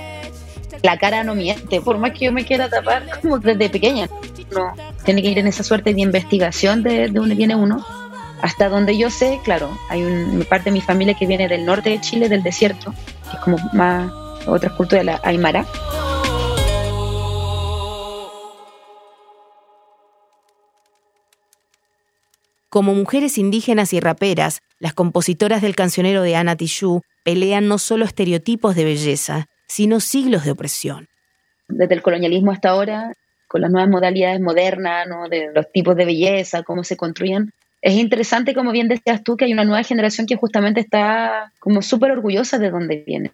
La 0.83 0.99
cara 0.99 1.23
no 1.23 1.35
miente, 1.35 1.81
por 1.81 1.99
más 1.99 2.13
que 2.13 2.27
yo 2.27 2.33
me 2.33 2.45
quiera 2.45 2.69
tapar 2.69 3.05
como 3.21 3.39
desde 3.39 3.71
pequeña. 3.71 4.09
No, 4.51 4.73
tiene 5.05 5.23
que 5.23 5.29
ir 5.29 5.39
en 5.39 5.47
esa 5.47 5.63
suerte 5.63 5.95
de 5.95 6.01
investigación 6.01 6.83
de, 6.83 7.09
de 7.09 7.09
donde 7.09 7.35
viene 7.35 7.55
uno. 7.55 7.85
Hasta 8.41 8.69
donde 8.69 8.99
yo 8.99 9.09
sé, 9.09 9.39
claro, 9.45 9.71
hay 9.89 10.03
una 10.03 10.45
parte 10.45 10.65
de 10.65 10.73
mi 10.73 10.81
familia 10.81 11.15
que 11.15 11.27
viene 11.27 11.47
del 11.47 11.65
norte 11.65 11.91
de 11.91 12.01
Chile, 12.01 12.29
del 12.29 12.43
desierto, 12.43 12.93
que 13.31 13.37
es 13.37 13.43
como 13.45 13.57
más 13.73 14.11
otra 14.47 14.71
cultura 14.71 14.99
de 14.99 15.05
la 15.05 15.21
Aymara. 15.23 15.65
Como 22.73 22.95
mujeres 22.95 23.37
indígenas 23.37 23.93
y 23.93 24.01
raperas, 24.01 24.63
las 24.79 24.95
compositoras 24.95 25.61
del 25.61 25.77
cancionero 25.77 26.23
de 26.23 26.37
Ana 26.37 26.57
Tijoux 26.57 27.03
pelean 27.23 27.69
no 27.69 27.77
solo 27.77 28.07
estereotipos 28.07 28.75
de 28.75 28.85
belleza, 28.87 29.45
sino 29.69 30.01
siglos 30.01 30.47
de 30.47 30.53
opresión. 30.53 31.07
Desde 31.69 31.93
el 31.93 32.01
colonialismo 32.01 32.51
hasta 32.51 32.71
ahora, 32.71 33.13
con 33.47 33.61
las 33.61 33.71
nuevas 33.71 33.91
modalidades 33.91 34.41
modernas, 34.41 35.07
¿no? 35.07 35.29
de 35.29 35.53
los 35.55 35.71
tipos 35.71 35.95
de 35.97 36.07
belleza, 36.07 36.63
cómo 36.63 36.83
se 36.83 36.97
construyen, 36.97 37.53
es 37.83 37.93
interesante, 37.93 38.55
como 38.55 38.73
bien 38.73 38.89
decías 38.89 39.23
tú, 39.23 39.37
que 39.37 39.45
hay 39.45 39.53
una 39.53 39.67
nueva 39.67 39.83
generación 39.83 40.27
que 40.27 40.37
justamente 40.37 40.81
está 40.81 41.53
como 41.59 41.83
súper 41.83 42.13
orgullosa 42.13 42.59
de 42.59 42.71
dónde 42.71 43.05
viene. 43.07 43.33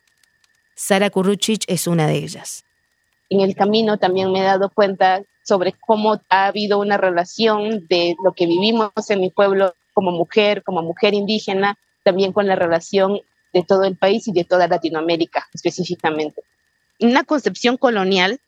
Sara 0.75 1.11
Kuruchich 1.11 1.63
es 1.69 1.87
una 1.87 2.09
de 2.09 2.17
ellas. 2.17 2.65
En 3.31 3.39
el 3.39 3.55
camino 3.55 3.99
también 3.99 4.33
me 4.33 4.41
he 4.41 4.43
dado 4.43 4.69
cuenta 4.69 5.23
sobre 5.49 5.73
cómo 5.73 6.21
ha 6.29 6.47
habido 6.47 6.79
una 6.79 6.99
relación 6.99 7.87
de 7.89 8.17
lo 8.23 8.35
que 8.35 8.45
vivimos 8.45 8.93
en 9.09 9.21
mi 9.21 9.31
pueblo 9.31 9.73
como 9.95 10.11
mujer, 10.11 10.63
como 10.63 10.83
mujer 10.83 11.15
indígena, 11.15 11.79
también 12.05 12.35
con 12.35 12.47
la 12.47 12.55
relación 12.55 13.23
de 13.55 13.63
todo 13.63 13.85
el 13.85 13.97
país 13.97 14.29
y 14.29 14.33
de 14.33 14.45
toda 14.45 14.69
Latinoamérica 14.69 15.49
específicamente. 15.55 16.43
Una 17.01 17.25
concepción 17.25 17.79
colonial. 17.79 18.41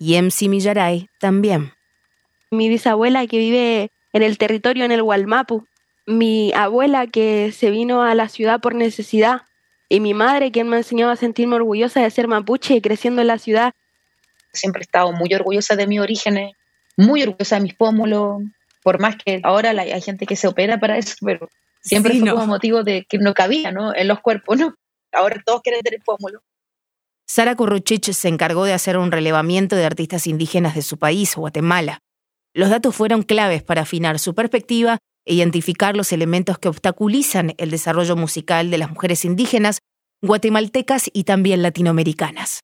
Y 0.00 0.20
MC 0.20 0.48
Millaray 0.48 1.08
también. 1.20 1.72
Mi 2.50 2.68
bisabuela 2.68 3.24
que 3.28 3.38
vive 3.38 3.92
en 4.12 4.24
el 4.24 4.38
territorio 4.38 4.84
en 4.84 4.90
el 4.90 5.04
Gualmapu, 5.04 5.66
mi 6.04 6.52
abuela 6.52 7.06
que 7.06 7.52
se 7.52 7.70
vino 7.70 8.02
a 8.02 8.16
la 8.16 8.28
ciudad 8.28 8.60
por 8.60 8.74
necesidad 8.74 9.42
y 9.88 10.00
mi 10.00 10.14
madre 10.14 10.50
quien 10.50 10.68
me 10.68 10.78
enseñó 10.78 11.10
a 11.10 11.16
sentirme 11.16 11.54
orgullosa 11.54 12.02
de 12.02 12.10
ser 12.10 12.26
mapuche 12.26 12.74
y 12.74 12.80
creciendo 12.80 13.20
en 13.20 13.28
la 13.28 13.38
ciudad 13.38 13.72
siempre 14.58 14.80
he 14.80 14.84
estado 14.84 15.12
muy 15.12 15.32
orgullosa 15.34 15.76
de 15.76 15.86
mis 15.86 16.00
orígenes, 16.00 16.52
muy 16.96 17.22
orgullosa 17.22 17.56
de 17.56 17.62
mis 17.62 17.74
pómulos, 17.74 18.42
por 18.82 19.00
más 19.00 19.16
que 19.16 19.40
ahora 19.44 19.70
hay 19.70 20.00
gente 20.00 20.26
que 20.26 20.36
se 20.36 20.48
opera 20.48 20.78
para 20.78 20.98
eso, 20.98 21.14
pero 21.20 21.48
siempre 21.82 22.18
fue 22.18 22.30
como 22.30 22.46
motivo 22.46 22.82
de 22.82 23.06
que 23.08 23.18
no 23.18 23.34
cabía, 23.34 23.72
¿no? 23.72 23.94
En 23.94 24.08
los 24.08 24.20
cuerpos, 24.20 24.58
¿no? 24.58 24.74
Ahora 25.12 25.42
todos 25.44 25.62
quieren 25.62 25.82
tener 25.82 26.00
pómulos. 26.04 26.42
Sara 27.26 27.54
Curruchich 27.54 28.12
se 28.12 28.28
encargó 28.28 28.64
de 28.64 28.72
hacer 28.72 28.96
un 28.96 29.12
relevamiento 29.12 29.76
de 29.76 29.84
artistas 29.84 30.26
indígenas 30.26 30.74
de 30.74 30.82
su 30.82 30.98
país, 30.98 31.36
Guatemala. 31.36 32.00
Los 32.54 32.70
datos 32.70 32.96
fueron 32.96 33.22
claves 33.22 33.62
para 33.62 33.82
afinar 33.82 34.18
su 34.18 34.34
perspectiva 34.34 34.98
e 35.26 35.34
identificar 35.34 35.96
los 35.96 36.12
elementos 36.12 36.58
que 36.58 36.68
obstaculizan 36.68 37.54
el 37.58 37.70
desarrollo 37.70 38.16
musical 38.16 38.70
de 38.70 38.78
las 38.78 38.90
mujeres 38.90 39.26
indígenas, 39.26 39.80
guatemaltecas 40.22 41.10
y 41.12 41.24
también 41.24 41.62
latinoamericanas 41.62 42.60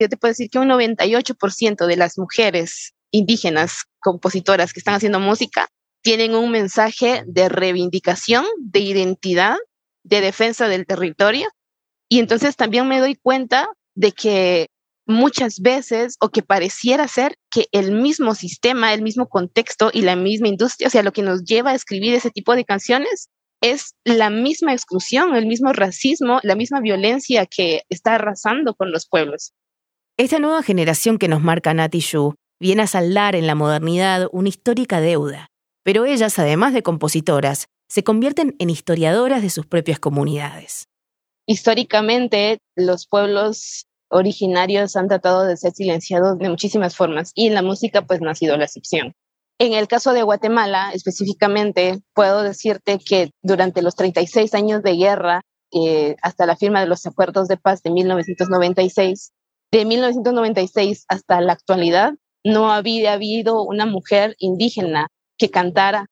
yo 0.00 0.08
te 0.08 0.16
puedo 0.16 0.30
decir 0.30 0.48
que 0.50 0.58
un 0.58 0.68
98% 0.68 1.86
de 1.86 1.96
las 1.96 2.18
mujeres 2.18 2.94
indígenas 3.10 3.84
compositoras 4.00 4.72
que 4.72 4.80
están 4.80 4.94
haciendo 4.94 5.20
música 5.20 5.68
tienen 6.02 6.34
un 6.34 6.50
mensaje 6.50 7.22
de 7.26 7.48
reivindicación, 7.48 8.44
de 8.58 8.80
identidad, 8.80 9.56
de 10.02 10.22
defensa 10.22 10.68
del 10.68 10.86
territorio. 10.86 11.48
Y 12.08 12.18
entonces 12.18 12.56
también 12.56 12.88
me 12.88 13.00
doy 13.00 13.14
cuenta 13.14 13.68
de 13.94 14.12
que 14.12 14.68
muchas 15.06 15.60
veces, 15.60 16.16
o 16.20 16.30
que 16.30 16.42
pareciera 16.42 17.06
ser 17.06 17.34
que 17.50 17.66
el 17.72 17.92
mismo 17.92 18.34
sistema, 18.34 18.94
el 18.94 19.02
mismo 19.02 19.28
contexto 19.28 19.90
y 19.92 20.02
la 20.02 20.16
misma 20.16 20.48
industria, 20.48 20.88
o 20.88 20.90
sea, 20.90 21.02
lo 21.02 21.12
que 21.12 21.22
nos 21.22 21.44
lleva 21.44 21.72
a 21.72 21.74
escribir 21.74 22.14
ese 22.14 22.30
tipo 22.30 22.54
de 22.54 22.64
canciones, 22.64 23.28
es 23.60 23.94
la 24.04 24.30
misma 24.30 24.72
exclusión, 24.72 25.36
el 25.36 25.46
mismo 25.46 25.72
racismo, 25.72 26.40
la 26.42 26.54
misma 26.54 26.80
violencia 26.80 27.44
que 27.44 27.82
está 27.90 28.14
arrasando 28.14 28.74
con 28.74 28.90
los 28.90 29.06
pueblos. 29.06 29.52
Esta 30.20 30.38
nueva 30.38 30.62
generación 30.62 31.16
que 31.16 31.28
nos 31.28 31.40
marca 31.40 31.72
Nati 31.72 32.00
Yu 32.00 32.34
viene 32.60 32.82
a 32.82 32.86
saldar 32.86 33.34
en 33.34 33.46
la 33.46 33.54
modernidad 33.54 34.28
una 34.32 34.50
histórica 34.50 35.00
deuda, 35.00 35.46
pero 35.82 36.04
ellas, 36.04 36.38
además 36.38 36.74
de 36.74 36.82
compositoras, 36.82 37.68
se 37.88 38.04
convierten 38.04 38.54
en 38.58 38.68
historiadoras 38.68 39.40
de 39.40 39.48
sus 39.48 39.64
propias 39.64 39.98
comunidades. 39.98 40.84
Históricamente, 41.46 42.58
los 42.76 43.06
pueblos 43.06 43.86
originarios 44.10 44.94
han 44.94 45.08
tratado 45.08 45.46
de 45.46 45.56
ser 45.56 45.72
silenciados 45.72 46.36
de 46.36 46.50
muchísimas 46.50 46.94
formas 46.94 47.32
y 47.34 47.48
la 47.48 47.62
música 47.62 48.02
pues 48.02 48.20
no 48.20 48.28
ha 48.28 48.34
sido 48.34 48.58
la 48.58 48.66
excepción. 48.66 49.14
En 49.58 49.72
el 49.72 49.88
caso 49.88 50.12
de 50.12 50.22
Guatemala, 50.22 50.90
específicamente, 50.92 52.02
puedo 52.12 52.42
decirte 52.42 52.98
que 52.98 53.30
durante 53.42 53.80
los 53.80 53.96
36 53.96 54.52
años 54.52 54.82
de 54.82 54.96
guerra, 54.96 55.40
eh, 55.72 56.16
hasta 56.20 56.44
la 56.44 56.56
firma 56.56 56.80
de 56.80 56.88
los 56.88 57.06
acuerdos 57.06 57.48
de 57.48 57.56
paz 57.56 57.82
de 57.82 57.90
1996, 57.90 59.32
de 59.72 59.84
1996 59.84 61.04
hasta 61.08 61.40
la 61.40 61.52
actualidad, 61.52 62.14
no 62.44 62.72
había 62.72 63.12
habido 63.12 63.62
una 63.62 63.86
mujer 63.86 64.34
indígena 64.38 65.08
que 65.38 65.50
cantara. 65.50 66.06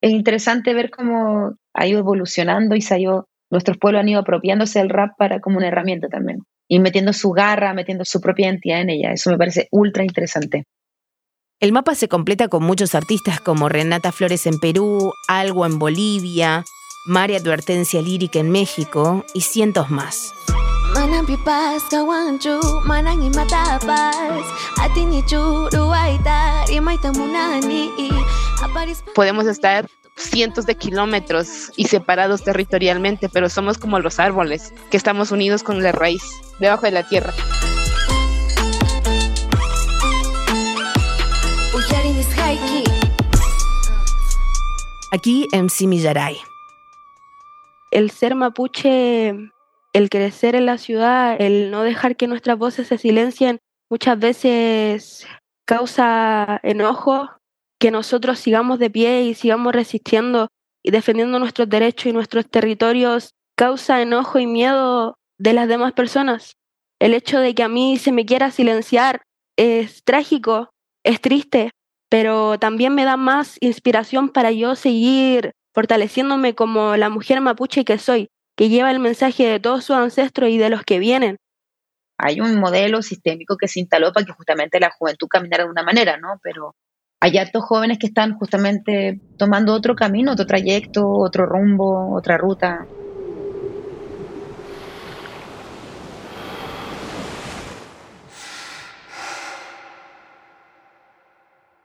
Es 0.00 0.10
interesante 0.10 0.74
ver 0.74 0.90
cómo 0.90 1.54
ha 1.74 1.86
ido 1.86 2.00
evolucionando 2.00 2.74
y 2.74 2.80
se 2.80 2.94
ha 2.94 2.98
ido, 2.98 3.28
nuestros 3.50 3.78
pueblos 3.78 4.00
han 4.00 4.08
ido 4.08 4.20
apropiándose 4.20 4.78
del 4.78 4.90
rap 4.90 5.12
para 5.16 5.40
como 5.40 5.58
una 5.58 5.68
herramienta 5.68 6.08
también. 6.08 6.40
Y 6.68 6.80
metiendo 6.80 7.12
su 7.12 7.30
garra, 7.30 7.74
metiendo 7.74 8.04
su 8.04 8.20
propia 8.20 8.46
identidad 8.46 8.80
en 8.80 8.90
ella. 8.90 9.12
Eso 9.12 9.30
me 9.30 9.38
parece 9.38 9.68
ultra 9.70 10.04
interesante. 10.04 10.64
El 11.60 11.72
mapa 11.72 11.94
se 11.94 12.08
completa 12.08 12.48
con 12.48 12.64
muchos 12.64 12.94
artistas 12.94 13.40
como 13.40 13.68
Renata 13.68 14.10
Flores 14.10 14.46
en 14.46 14.58
Perú, 14.58 15.12
Algo 15.28 15.64
en 15.66 15.78
Bolivia, 15.78 16.64
María 17.06 17.36
Advertencia 17.36 18.02
Lírica 18.02 18.40
en 18.40 18.50
México 18.50 19.24
y 19.34 19.42
cientos 19.42 19.90
más. 19.90 20.32
Podemos 29.14 29.46
estar 29.46 29.88
cientos 30.16 30.66
de 30.66 30.74
kilómetros 30.76 31.72
y 31.76 31.86
separados 31.86 32.44
territorialmente, 32.44 33.28
pero 33.28 33.48
somos 33.48 33.78
como 33.78 33.98
los 34.00 34.18
árboles, 34.18 34.72
que 34.90 34.96
estamos 34.96 35.30
unidos 35.32 35.62
con 35.62 35.82
la 35.82 35.92
raíz, 35.92 36.22
debajo 36.58 36.82
de 36.82 36.92
la 36.92 37.08
tierra. 37.08 37.32
Aquí 45.10 45.46
en 45.52 45.68
Simillaray. 45.68 46.38
El 47.90 48.10
ser 48.10 48.34
mapuche 48.34 49.52
el 49.92 50.08
crecer 50.10 50.54
en 50.54 50.66
la 50.66 50.78
ciudad, 50.78 51.36
el 51.40 51.70
no 51.70 51.82
dejar 51.82 52.16
que 52.16 52.26
nuestras 52.26 52.58
voces 52.58 52.88
se 52.88 52.98
silencien, 52.98 53.58
muchas 53.90 54.18
veces 54.18 55.26
causa 55.66 56.60
enojo 56.62 57.28
que 57.78 57.90
nosotros 57.90 58.38
sigamos 58.38 58.78
de 58.78 58.90
pie 58.90 59.22
y 59.22 59.34
sigamos 59.34 59.74
resistiendo 59.74 60.48
y 60.82 60.90
defendiendo 60.90 61.38
nuestros 61.38 61.68
derechos 61.68 62.06
y 62.06 62.12
nuestros 62.12 62.48
territorios, 62.48 63.34
causa 63.56 64.00
enojo 64.00 64.38
y 64.38 64.46
miedo 64.46 65.16
de 65.38 65.52
las 65.52 65.68
demás 65.68 65.92
personas. 65.92 66.56
El 67.00 67.14
hecho 67.14 67.40
de 67.40 67.54
que 67.54 67.62
a 67.62 67.68
mí 67.68 67.98
se 67.98 68.12
me 68.12 68.24
quiera 68.24 68.50
silenciar 68.50 69.22
es 69.56 70.02
trágico, 70.04 70.70
es 71.04 71.20
triste, 71.20 71.70
pero 72.08 72.58
también 72.58 72.94
me 72.94 73.04
da 73.04 73.16
más 73.16 73.56
inspiración 73.60 74.28
para 74.28 74.52
yo 74.52 74.74
seguir 74.74 75.52
fortaleciéndome 75.74 76.54
como 76.54 76.96
la 76.96 77.08
mujer 77.08 77.40
mapuche 77.40 77.84
que 77.84 77.98
soy, 77.98 78.28
que 78.62 78.68
lleva 78.68 78.92
el 78.92 79.00
mensaje 79.00 79.44
de 79.48 79.58
todos 79.58 79.84
sus 79.84 79.96
ancestros 79.96 80.48
y 80.48 80.56
de 80.56 80.70
los 80.70 80.84
que 80.84 81.00
vienen. 81.00 81.36
Hay 82.16 82.40
un 82.40 82.60
modelo 82.60 83.02
sistémico 83.02 83.56
que 83.56 83.66
se 83.66 83.80
instaló 83.80 84.12
para 84.12 84.24
que 84.24 84.30
justamente 84.30 84.78
la 84.78 84.92
juventud 84.96 85.26
caminara 85.26 85.64
de 85.64 85.70
una 85.70 85.82
manera, 85.82 86.16
¿no? 86.16 86.38
Pero 86.44 86.76
hay 87.18 87.38
hartos 87.38 87.64
jóvenes 87.64 87.98
que 87.98 88.06
están 88.06 88.38
justamente 88.38 89.20
tomando 89.36 89.74
otro 89.74 89.96
camino, 89.96 90.30
otro 90.30 90.46
trayecto, 90.46 91.10
otro 91.10 91.44
rumbo, 91.44 92.14
otra 92.14 92.38
ruta. 92.38 92.86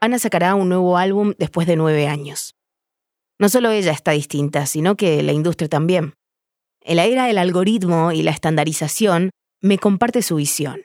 Ana 0.00 0.20
sacará 0.20 0.54
un 0.54 0.68
nuevo 0.68 0.96
álbum 0.96 1.34
después 1.38 1.66
de 1.66 1.74
nueve 1.74 2.06
años. 2.06 2.54
No 3.40 3.48
solo 3.48 3.72
ella 3.72 3.90
está 3.90 4.12
distinta, 4.12 4.66
sino 4.66 4.94
que 4.94 5.24
la 5.24 5.32
industria 5.32 5.68
también. 5.68 6.14
En 6.88 6.96
la 6.96 7.04
era 7.04 7.26
del 7.26 7.36
algoritmo 7.36 8.12
y 8.12 8.22
la 8.22 8.30
estandarización, 8.30 9.28
me 9.60 9.76
comparte 9.76 10.22
su 10.22 10.36
visión. 10.36 10.80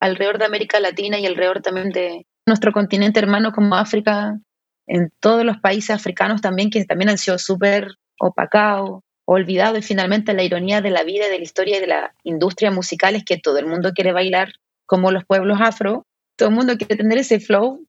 Alrededor 0.00 0.38
de 0.38 0.46
América 0.46 0.80
Latina 0.80 1.18
y 1.18 1.26
alrededor 1.26 1.60
también 1.60 1.90
de 1.90 2.26
nuestro 2.46 2.72
continente 2.72 3.20
hermano 3.20 3.52
como 3.52 3.76
África, 3.76 4.40
en 4.86 5.12
todos 5.20 5.44
los 5.44 5.58
países 5.58 5.90
africanos 5.90 6.40
también, 6.40 6.70
que 6.70 6.86
también 6.86 7.10
han 7.10 7.18
sido 7.18 7.38
súper 7.38 7.96
opacados, 8.18 9.02
olvidados, 9.26 9.80
y 9.80 9.82
finalmente 9.82 10.32
la 10.32 10.42
ironía 10.42 10.80
de 10.80 10.90
la 10.90 11.04
vida 11.04 11.28
de 11.28 11.36
la 11.36 11.44
historia 11.44 11.76
y 11.76 11.80
de 11.80 11.86
la 11.86 12.14
industria 12.22 12.70
musical 12.70 13.14
es 13.14 13.26
que 13.26 13.36
todo 13.36 13.58
el 13.58 13.66
mundo 13.66 13.92
quiere 13.92 14.12
bailar 14.12 14.52
como 14.86 15.10
los 15.10 15.26
pueblos 15.26 15.58
afro, 15.60 16.06
todo 16.34 16.48
el 16.48 16.54
mundo 16.54 16.78
quiere 16.78 16.96
tener 16.96 17.18
ese 17.18 17.40
flow, 17.40 17.86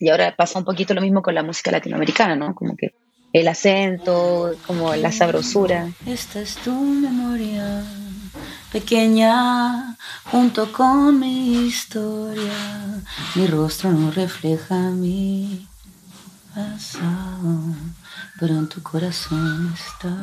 y 0.00 0.08
ahora 0.08 0.34
pasa 0.34 0.58
un 0.58 0.64
poquito 0.64 0.92
lo 0.92 1.02
mismo 1.02 1.22
con 1.22 1.36
la 1.36 1.44
música 1.44 1.70
latinoamericana, 1.70 2.34
¿no? 2.34 2.56
Como 2.56 2.76
que 2.76 2.94
el 3.32 3.48
acento, 3.48 4.54
como 4.66 4.94
la 4.94 5.12
sabrosura. 5.12 5.90
Esta 6.06 6.40
es 6.40 6.56
tu 6.56 6.72
memoria 6.72 7.84
pequeña, 8.72 9.96
junto 10.24 10.72
con 10.72 11.18
mi 11.18 11.66
historia. 11.66 13.02
Mi 13.34 13.46
rostro 13.46 13.90
no 13.90 14.10
refleja 14.10 14.90
mi 14.90 15.66
pasado, 16.54 17.74
pero 18.40 18.54
en 18.54 18.68
tu 18.68 18.82
corazón 18.82 19.74
está. 19.74 20.16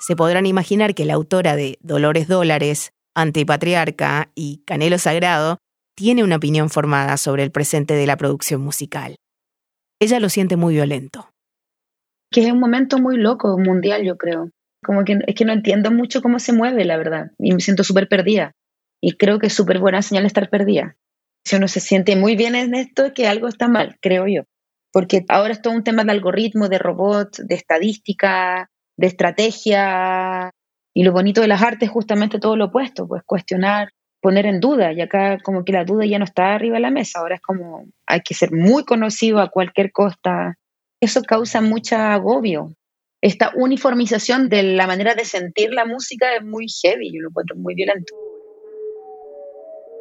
Se 0.00 0.16
podrán 0.16 0.46
imaginar 0.46 0.94
que 0.94 1.04
la 1.04 1.14
autora 1.14 1.56
de 1.56 1.78
Dolores 1.80 2.28
Dólares, 2.28 2.92
Antipatriarca 3.14 4.30
y 4.34 4.62
Canelo 4.66 4.98
Sagrado 4.98 5.58
tiene 5.96 6.22
una 6.22 6.36
opinión 6.36 6.68
formada 6.68 7.16
sobre 7.16 7.42
el 7.42 7.50
presente 7.50 7.94
de 7.94 8.06
la 8.06 8.16
producción 8.16 8.60
musical. 8.60 9.16
Ella 9.98 10.20
lo 10.20 10.28
siente 10.28 10.56
muy 10.56 10.74
violento. 10.74 11.30
Que 12.30 12.46
es 12.46 12.52
un 12.52 12.60
momento 12.60 12.98
muy 12.98 13.16
loco 13.16 13.56
mundial, 13.58 14.04
yo 14.04 14.16
creo. 14.16 14.50
Como 14.84 15.04
que 15.04 15.18
es 15.26 15.34
que 15.34 15.44
no 15.44 15.52
entiendo 15.52 15.90
mucho 15.90 16.22
cómo 16.22 16.38
se 16.38 16.52
mueve, 16.52 16.84
la 16.84 16.96
verdad. 16.96 17.30
Y 17.38 17.52
me 17.54 17.60
siento 17.60 17.84
súper 17.84 18.08
perdida. 18.08 18.52
Y 19.00 19.16
creo 19.16 19.38
que 19.38 19.48
es 19.48 19.52
súper 19.52 19.78
buena 19.78 20.02
señal 20.02 20.26
estar 20.26 20.48
perdida. 20.50 20.96
Si 21.44 21.56
uno 21.56 21.68
se 21.68 21.80
siente 21.80 22.16
muy 22.16 22.36
bien 22.36 22.54
en 22.54 22.74
esto, 22.74 23.06
es 23.06 23.12
que 23.12 23.28
algo 23.28 23.48
está 23.48 23.68
mal, 23.68 23.96
creo 24.00 24.26
yo. 24.26 24.42
Porque 24.92 25.24
ahora 25.28 25.52
es 25.52 25.62
todo 25.62 25.74
un 25.74 25.84
tema 25.84 26.04
de 26.04 26.12
algoritmo, 26.12 26.68
de 26.68 26.78
robot, 26.78 27.38
de 27.38 27.54
estadística, 27.54 28.70
de 28.96 29.06
estrategia. 29.06 30.50
Y 30.94 31.04
lo 31.04 31.12
bonito 31.12 31.40
de 31.40 31.48
las 31.48 31.62
artes 31.62 31.88
es 31.88 31.92
justamente 31.92 32.38
todo 32.38 32.56
lo 32.56 32.66
opuesto, 32.66 33.06
pues 33.06 33.22
cuestionar 33.24 33.90
poner 34.26 34.46
en 34.46 34.58
duda 34.58 34.92
y 34.92 35.00
acá 35.00 35.38
como 35.38 35.64
que 35.64 35.72
la 35.72 35.84
duda 35.84 36.04
ya 36.04 36.18
no 36.18 36.24
está 36.24 36.54
arriba 36.54 36.74
de 36.74 36.80
la 36.80 36.90
mesa, 36.90 37.20
ahora 37.20 37.36
es 37.36 37.40
como 37.40 37.86
hay 38.08 38.22
que 38.22 38.34
ser 38.34 38.50
muy 38.50 38.84
conocido 38.84 39.38
a 39.40 39.50
cualquier 39.50 39.92
costa. 39.92 40.56
Eso 41.00 41.22
causa 41.22 41.60
mucho 41.60 41.96
agobio. 41.96 42.74
Esta 43.20 43.52
uniformización 43.54 44.48
de 44.48 44.62
la 44.62 44.86
manera 44.86 45.14
de 45.14 45.24
sentir 45.24 45.72
la 45.72 45.84
música 45.84 46.34
es 46.36 46.44
muy 46.44 46.66
heavy, 46.68 47.12
yo 47.12 47.22
lo 47.22 47.28
encuentro 47.28 47.56
muy 47.56 47.74
violento. 47.74 48.14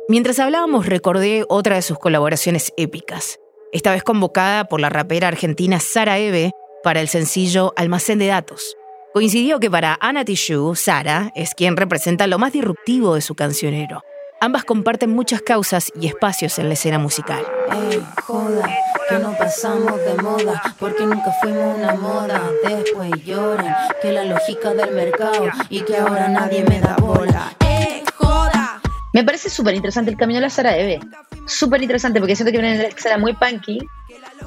Mientras 0.08 0.39
hablábamos 0.39 0.86
recordé 0.86 1.43
otra 1.49 1.75
de 1.75 1.81
sus 1.81 1.97
colaboraciones 1.97 2.71
épicas, 2.77 3.39
esta 3.71 3.91
vez 3.91 4.03
convocada 4.03 4.65
por 4.65 4.79
la 4.79 4.89
rapera 4.89 5.27
argentina 5.27 5.79
Sara 5.79 6.19
Eve 6.19 6.51
para 6.84 7.01
el 7.01 7.08
sencillo 7.08 7.73
Almacén 7.75 8.19
de 8.19 8.27
Datos. 8.27 8.77
Coincidió 9.13 9.60
que 9.60 9.71
para 9.71 9.97
Anna 9.99 10.23
Tishu, 10.23 10.75
Sara 10.75 11.31
es 11.36 11.55
quien 11.55 11.75
representa 11.75 12.27
lo 12.27 12.38
más 12.38 12.53
disruptivo 12.53 13.15
de 13.15 13.21
su 13.21 13.34
cancionero. 13.34 14.03
Ambas 14.39 14.65
comparten 14.65 15.10
muchas 15.10 15.41
causas 15.41 15.91
y 15.99 16.08
espacios 16.08 16.60
en 16.60 16.67
la 16.67 16.73
escena 16.73 16.99
musical. 16.99 17.43
Ey, 17.89 18.05
joda, 18.21 18.69
que 19.09 19.19
no 19.19 19.35
pasamos 19.37 19.99
de 19.99 20.15
moda, 20.21 20.61
porque 20.79 21.05
nunca 21.05 21.31
fuimos 21.41 21.77
una 21.77 21.93
moda. 21.93 22.41
Después 22.63 23.11
lloran, 23.23 23.75
que 24.01 24.11
la 24.11 24.23
lógica 24.23 24.73
del 24.73 24.93
mercado 24.93 25.49
y 25.69 25.81
que 25.81 25.97
ahora 25.97 26.27
nadie 26.27 26.63
me 26.63 26.79
da 26.79 26.95
bola. 26.95 27.53
Ey, 27.59 28.03
joda. 28.15 28.81
Me 29.13 29.23
parece 29.23 29.49
súper 29.49 29.75
interesante 29.75 30.11
el 30.11 30.17
camino 30.17 30.37
de 30.37 30.45
la 30.45 30.49
Sara 30.49 30.75
Eve. 30.75 30.99
Súper 31.45 31.81
interesante 31.81 32.19
porque 32.19 32.35
siento 32.35 32.51
que 32.51 32.59
viene 32.59 32.77
de 32.77 32.91
será 32.97 33.17
muy 33.17 33.33
punky, 33.33 33.79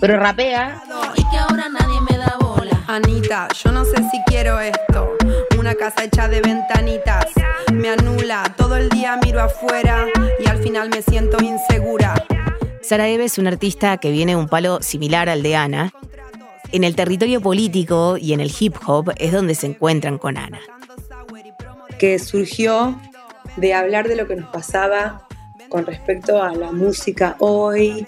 pero 0.00 0.18
rapea. 0.18 0.82
Y 1.16 1.22
que 1.30 1.36
ahora 1.38 1.68
nadie 1.68 2.00
me 2.10 2.18
da 2.18 2.36
bola. 2.40 2.82
Anita, 2.88 3.48
yo 3.62 3.70
no 3.70 3.84
sé 3.84 3.96
si 4.10 4.22
quiero 4.26 4.58
esto. 4.60 5.16
Una 5.58 5.74
casa 5.74 6.04
hecha 6.04 6.28
de 6.28 6.40
ventanitas. 6.40 7.26
Me 7.72 7.90
anula, 7.90 8.54
todo 8.56 8.76
el 8.76 8.88
día 8.88 9.18
miro 9.22 9.40
afuera 9.42 10.06
y 10.40 10.48
al 10.48 10.58
final 10.62 10.88
me 10.88 11.02
siento 11.02 11.42
insegura. 11.42 12.14
Sara 12.88 13.06
Eve 13.06 13.26
es 13.26 13.36
una 13.36 13.50
artista 13.50 13.98
que 13.98 14.10
viene 14.10 14.32
de 14.32 14.36
un 14.36 14.48
palo 14.48 14.80
similar 14.80 15.28
al 15.28 15.42
de 15.42 15.56
Ana. 15.56 15.92
En 16.72 16.84
el 16.84 16.96
territorio 16.96 17.42
político 17.42 18.16
y 18.16 18.32
en 18.32 18.40
el 18.40 18.50
hip 18.58 18.76
hop 18.86 19.12
es 19.18 19.30
donde 19.30 19.54
se 19.54 19.66
encuentran 19.66 20.16
con 20.16 20.38
Ana. 20.38 20.58
Que 21.98 22.18
surgió 22.18 22.98
de 23.56 23.74
hablar 23.74 24.08
de 24.08 24.16
lo 24.16 24.26
que 24.26 24.36
nos 24.36 24.48
pasaba 24.48 25.28
con 25.68 25.84
respecto 25.84 26.42
a 26.42 26.54
la 26.54 26.72
música 26.72 27.36
hoy, 27.40 28.06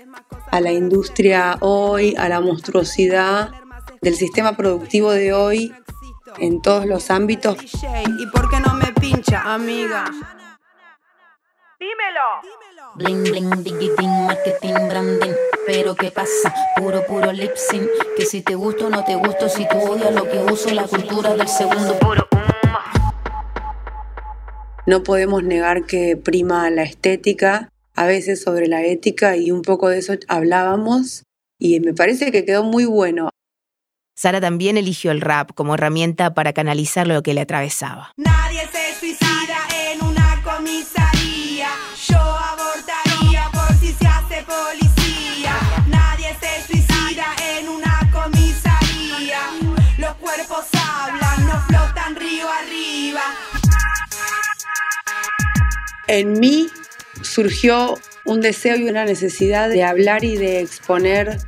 a 0.50 0.62
la 0.62 0.72
industria 0.72 1.58
hoy, 1.60 2.14
a 2.16 2.30
la 2.30 2.40
monstruosidad 2.40 3.50
del 4.00 4.14
sistema 4.14 4.56
productivo 4.56 5.10
de 5.10 5.34
hoy 5.34 5.74
en 6.38 6.62
todos 6.62 6.86
los 6.86 7.10
ámbitos. 7.10 7.58
¿Y 8.18 8.26
por 8.28 8.48
qué 8.48 8.60
no 8.60 8.72
me 8.76 8.90
pincha, 8.94 9.42
amiga? 9.42 10.06
Dímelo. 11.78 12.69
Bling 12.96 13.22
bling 13.22 13.50
digiting, 13.62 14.26
marketing, 14.26 14.74
branding. 14.88 15.34
Pero 15.64 15.94
qué 15.94 16.10
pasa, 16.10 16.52
puro 16.76 17.06
puro 17.06 17.30
lip 17.30 17.52
sync. 17.54 17.88
Que 18.16 18.26
si 18.26 18.42
te 18.42 18.56
gusto 18.56 18.86
o 18.86 18.90
no 18.90 19.04
te 19.04 19.14
gusto, 19.14 19.48
si 19.48 19.66
tú 19.68 19.78
odias 19.78 20.12
lo 20.12 20.28
que 20.28 20.38
uso, 20.38 20.70
la 20.74 20.84
cultura 20.88 21.34
del 21.34 21.46
segundo 21.46 21.96
puro 22.00 22.26
No 24.86 25.04
podemos 25.04 25.44
negar 25.44 25.86
que 25.86 26.16
prima 26.16 26.68
la 26.70 26.82
estética, 26.82 27.68
a 27.94 28.06
veces 28.06 28.42
sobre 28.42 28.66
la 28.66 28.82
ética, 28.82 29.36
y 29.36 29.52
un 29.52 29.62
poco 29.62 29.88
de 29.88 29.98
eso 29.98 30.14
hablábamos. 30.26 31.22
Y 31.60 31.78
me 31.78 31.94
parece 31.94 32.32
que 32.32 32.44
quedó 32.44 32.64
muy 32.64 32.86
bueno. 32.86 33.30
Sara 34.16 34.40
también 34.40 34.76
eligió 34.76 35.12
el 35.12 35.20
rap 35.20 35.52
como 35.54 35.74
herramienta 35.74 36.34
para 36.34 36.52
canalizar 36.52 37.06
lo 37.06 37.22
que 37.22 37.34
le 37.34 37.42
atravesaba. 37.42 38.12
Nadie 38.16 38.66
se 38.72 38.79
En 56.12 56.40
mí 56.40 56.66
surgió 57.22 57.96
un 58.24 58.40
deseo 58.40 58.74
y 58.74 58.88
una 58.88 59.04
necesidad 59.04 59.68
de 59.68 59.84
hablar 59.84 60.24
y 60.24 60.36
de 60.36 60.58
exponer 60.58 61.38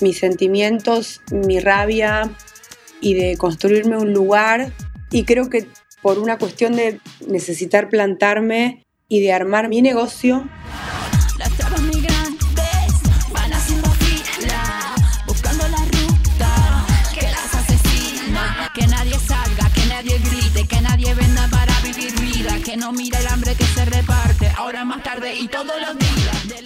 mis 0.00 0.20
sentimientos, 0.20 1.20
mi 1.32 1.58
rabia 1.58 2.30
y 3.00 3.14
de 3.14 3.36
construirme 3.36 3.96
un 3.96 4.12
lugar. 4.12 4.72
Y 5.10 5.24
creo 5.24 5.50
que 5.50 5.66
por 6.00 6.20
una 6.20 6.38
cuestión 6.38 6.76
de 6.76 7.00
necesitar 7.26 7.88
plantarme 7.88 8.84
y 9.08 9.20
de 9.20 9.32
armar 9.32 9.68
mi 9.68 9.82
negocio. 9.82 10.48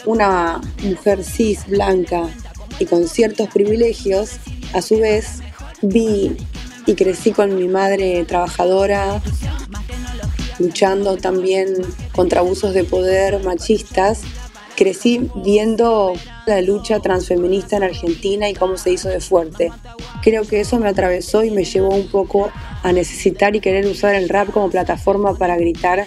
Una 0.05 0.61
mujer 0.82 1.24
cis, 1.24 1.66
blanca, 1.66 2.28
y 2.78 2.86
con 2.86 3.09
ciertos 3.09 3.49
privilegios, 3.49 4.36
a 4.72 4.82
su 4.82 4.99
vez 4.99 5.40
vi 5.82 6.36
y 6.86 6.94
crecí 6.94 7.32
con 7.32 7.55
mi 7.55 7.68
madre 7.68 8.24
trabajadora, 8.24 9.20
luchando 10.59 11.16
también 11.16 11.74
contra 12.12 12.40
abusos 12.40 12.74
de 12.74 12.84
poder 12.84 13.42
machistas. 13.42 14.22
Crecí 14.76 15.28
viendo 15.34 16.12
la 16.46 16.62
lucha 16.62 17.01
transfeminista 17.01 17.76
en 17.76 17.82
Argentina 17.82 18.49
y 18.49 18.55
cómo 18.55 18.76
se 18.76 18.92
hizo 18.92 19.09
de 19.09 19.20
fuerte. 19.20 19.72
Creo 20.22 20.44
que 20.44 20.61
eso 20.61 20.78
me 20.78 20.88
atravesó 20.88 21.42
y 21.42 21.51
me 21.51 21.64
llevó 21.64 21.88
un 21.88 22.09
poco 22.09 22.51
a 22.82 22.92
necesitar 22.92 23.57
y 23.57 23.61
querer 23.61 23.86
usar 23.86 24.14
el 24.14 24.28
rap 24.28 24.51
como 24.53 24.70
plataforma 24.70 25.34
para 25.34 25.57
gritar 25.57 26.07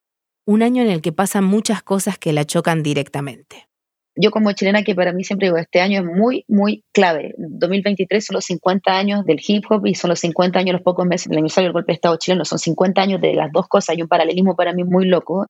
un 0.45 0.63
año 0.63 0.81
en 0.81 0.89
el 0.89 1.01
que 1.01 1.11
pasan 1.11 1.43
muchas 1.43 1.83
cosas 1.83 2.17
que 2.17 2.33
la 2.33 2.45
chocan 2.45 2.83
directamente. 2.83 3.67
Yo 4.15 4.29
como 4.29 4.51
chilena, 4.51 4.83
que 4.83 4.93
para 4.93 5.13
mí 5.13 5.23
siempre 5.23 5.47
digo, 5.47 5.57
este 5.57 5.79
año 5.79 6.01
es 6.01 6.05
muy, 6.05 6.43
muy 6.47 6.83
clave. 6.91 7.33
2023 7.37 8.25
son 8.25 8.33
los 8.35 8.45
50 8.45 8.91
años 8.91 9.25
del 9.25 9.39
hip 9.45 9.63
hop 9.69 9.85
y 9.85 9.95
son 9.95 10.09
los 10.09 10.19
50 10.19 10.59
años, 10.59 10.73
los 10.73 10.81
pocos 10.81 11.05
meses 11.05 11.29
del 11.29 11.37
aniversario 11.37 11.67
del 11.67 11.73
golpe 11.73 11.93
de 11.93 11.95
Estado 11.95 12.17
chileno. 12.17 12.43
Son 12.43 12.59
50 12.59 13.01
años 13.01 13.21
de 13.21 13.33
las 13.33 13.51
dos 13.53 13.67
cosas. 13.69 13.89
Hay 13.89 14.01
un 14.01 14.09
paralelismo 14.09 14.55
para 14.55 14.73
mí 14.73 14.83
muy 14.83 15.05
loco. 15.05 15.45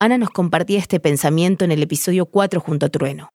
Ana 0.00 0.18
nos 0.18 0.30
compartía 0.30 0.78
este 0.78 0.98
pensamiento 0.98 1.64
en 1.64 1.70
el 1.70 1.82
episodio 1.82 2.26
4 2.26 2.60
junto 2.60 2.86
a 2.86 2.88
Trueno. 2.88 3.30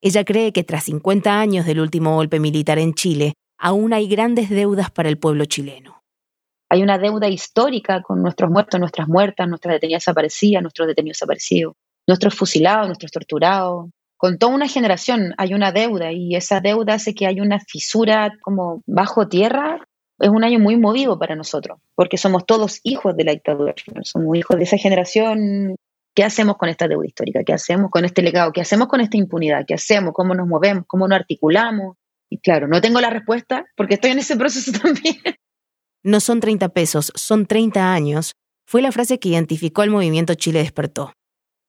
Ella 0.00 0.24
cree 0.24 0.52
que 0.52 0.62
tras 0.62 0.84
50 0.84 1.40
años 1.40 1.66
del 1.66 1.80
último 1.80 2.14
golpe 2.14 2.38
militar 2.38 2.78
en 2.78 2.94
Chile, 2.94 3.34
aún 3.58 3.92
hay 3.92 4.06
grandes 4.08 4.50
deudas 4.50 4.90
para 4.90 5.08
el 5.08 5.18
pueblo 5.18 5.46
chileno. 5.46 5.95
Hay 6.68 6.82
una 6.82 6.98
deuda 6.98 7.28
histórica 7.28 8.02
con 8.02 8.22
nuestros 8.22 8.50
muertos, 8.50 8.80
nuestras 8.80 9.08
muertas, 9.08 9.48
nuestras 9.48 9.74
detenidas 9.74 10.02
desaparecidas, 10.02 10.62
nuestros 10.62 10.88
detenidos 10.88 11.16
desaparecidos, 11.16 11.74
nuestros 12.06 12.34
fusilados, 12.34 12.86
nuestros 12.86 13.12
torturados. 13.12 13.90
Con 14.16 14.38
toda 14.38 14.54
una 14.54 14.68
generación 14.68 15.34
hay 15.38 15.54
una 15.54 15.72
deuda 15.72 16.12
y 16.12 16.34
esa 16.34 16.60
deuda 16.60 16.94
hace 16.94 17.14
que 17.14 17.26
hay 17.26 17.40
una 17.40 17.60
fisura 17.60 18.32
como 18.42 18.82
bajo 18.86 19.28
tierra. 19.28 19.86
Es 20.18 20.30
un 20.30 20.44
año 20.44 20.58
muy 20.58 20.76
movido 20.76 21.18
para 21.18 21.36
nosotros, 21.36 21.78
porque 21.94 22.16
somos 22.16 22.46
todos 22.46 22.80
hijos 22.82 23.16
de 23.16 23.24
la 23.24 23.32
dictadura. 23.32 23.74
Somos 24.02 24.36
hijos 24.36 24.56
de 24.56 24.64
esa 24.64 24.78
generación 24.78 25.76
¿Qué 26.16 26.24
hacemos 26.24 26.56
con 26.56 26.70
esta 26.70 26.88
deuda 26.88 27.06
histórica? 27.06 27.44
¿Qué 27.44 27.52
hacemos 27.52 27.90
con 27.90 28.06
este 28.06 28.22
legado? 28.22 28.50
¿Qué 28.50 28.62
hacemos 28.62 28.88
con 28.88 29.02
esta 29.02 29.18
impunidad? 29.18 29.66
¿Qué 29.66 29.74
hacemos? 29.74 30.14
¿Cómo 30.14 30.34
nos 30.34 30.48
movemos? 30.48 30.84
¿Cómo 30.86 31.06
nos 31.06 31.16
articulamos? 31.20 31.98
Y 32.30 32.38
claro, 32.38 32.68
no 32.68 32.80
tengo 32.80 33.02
la 33.02 33.10
respuesta 33.10 33.66
porque 33.76 33.94
estoy 33.94 34.12
en 34.12 34.20
ese 34.20 34.34
proceso 34.34 34.72
también. 34.82 35.16
No 36.06 36.20
son 36.20 36.38
30 36.38 36.68
pesos, 36.68 37.10
son 37.16 37.46
30 37.46 37.92
años, 37.92 38.36
fue 38.64 38.80
la 38.80 38.92
frase 38.92 39.18
que 39.18 39.30
identificó 39.30 39.82
al 39.82 39.90
movimiento 39.90 40.34
Chile 40.34 40.60
Despertó. 40.60 41.12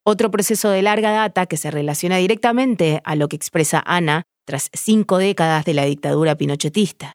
Otro 0.05 0.29
proceso 0.29 0.69
de 0.69 0.83
larga 0.83 1.09
data 1.09 1.47
que 1.47 1.57
se 1.57 1.71
relaciona 1.71 2.17
directamente 2.17 3.01
a 3.03 3.15
lo 3.15 3.29
que 3.29 3.35
expresa 3.35 3.81
Ana 3.83 4.25
tras 4.45 4.69
cinco 4.73 5.17
décadas 5.17 5.65
de 5.65 5.73
la 5.73 5.85
dictadura 5.85 6.35
pinochetista. 6.35 7.13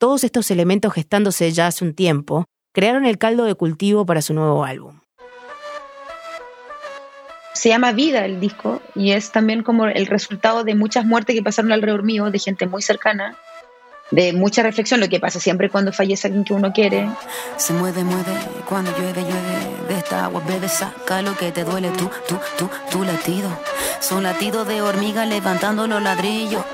Todos 0.00 0.24
estos 0.24 0.50
elementos 0.50 0.94
gestándose 0.94 1.52
ya 1.52 1.66
hace 1.66 1.84
un 1.84 1.92
tiempo 1.92 2.46
crearon 2.72 3.04
el 3.04 3.18
caldo 3.18 3.44
de 3.44 3.54
cultivo 3.54 4.06
para 4.06 4.22
su 4.22 4.32
nuevo 4.32 4.64
álbum 4.64 5.00
se 7.56 7.70
llama 7.70 7.92
Vida 7.92 8.24
el 8.24 8.38
disco 8.38 8.82
y 8.94 9.12
es 9.12 9.32
también 9.32 9.62
como 9.62 9.86
el 9.86 10.06
resultado 10.06 10.62
de 10.62 10.74
muchas 10.74 11.04
muertes 11.06 11.34
que 11.34 11.42
pasaron 11.42 11.72
alrededor 11.72 12.02
mío, 12.02 12.30
de 12.30 12.38
gente 12.38 12.66
muy 12.66 12.82
cercana, 12.82 13.36
de 14.10 14.32
mucha 14.32 14.62
reflexión, 14.62 15.00
lo 15.00 15.08
que 15.08 15.20
pasa 15.20 15.40
siempre 15.40 15.70
cuando 15.70 15.92
fallece 15.92 16.28
alguien 16.28 16.44
que 16.44 16.54
uno 16.54 16.72
quiere. 16.72 17.08
Se 17.56 17.72
mueve, 17.72 18.04
mueve, 18.04 18.32
cuando 18.68 18.90
llueve, 18.92 19.22
llueve, 19.22 19.88
de 19.88 19.98
esta 19.98 20.24
agua 20.24 20.42
bebe, 20.46 20.68
saca 20.68 21.22
lo 21.22 21.36
que 21.36 21.52
te 21.52 21.64
duele, 21.64 21.90
tú, 21.90 22.08
tú, 22.28 22.36
tú, 22.58 22.70
tu 22.90 23.04
latido. 23.04 23.48
Son 24.00 24.22
latidos 24.22 24.68
de 24.68 24.82
hormiga 24.82 25.26
levantando 25.26 25.86
los 25.86 26.02
ladrillos. 26.02 26.64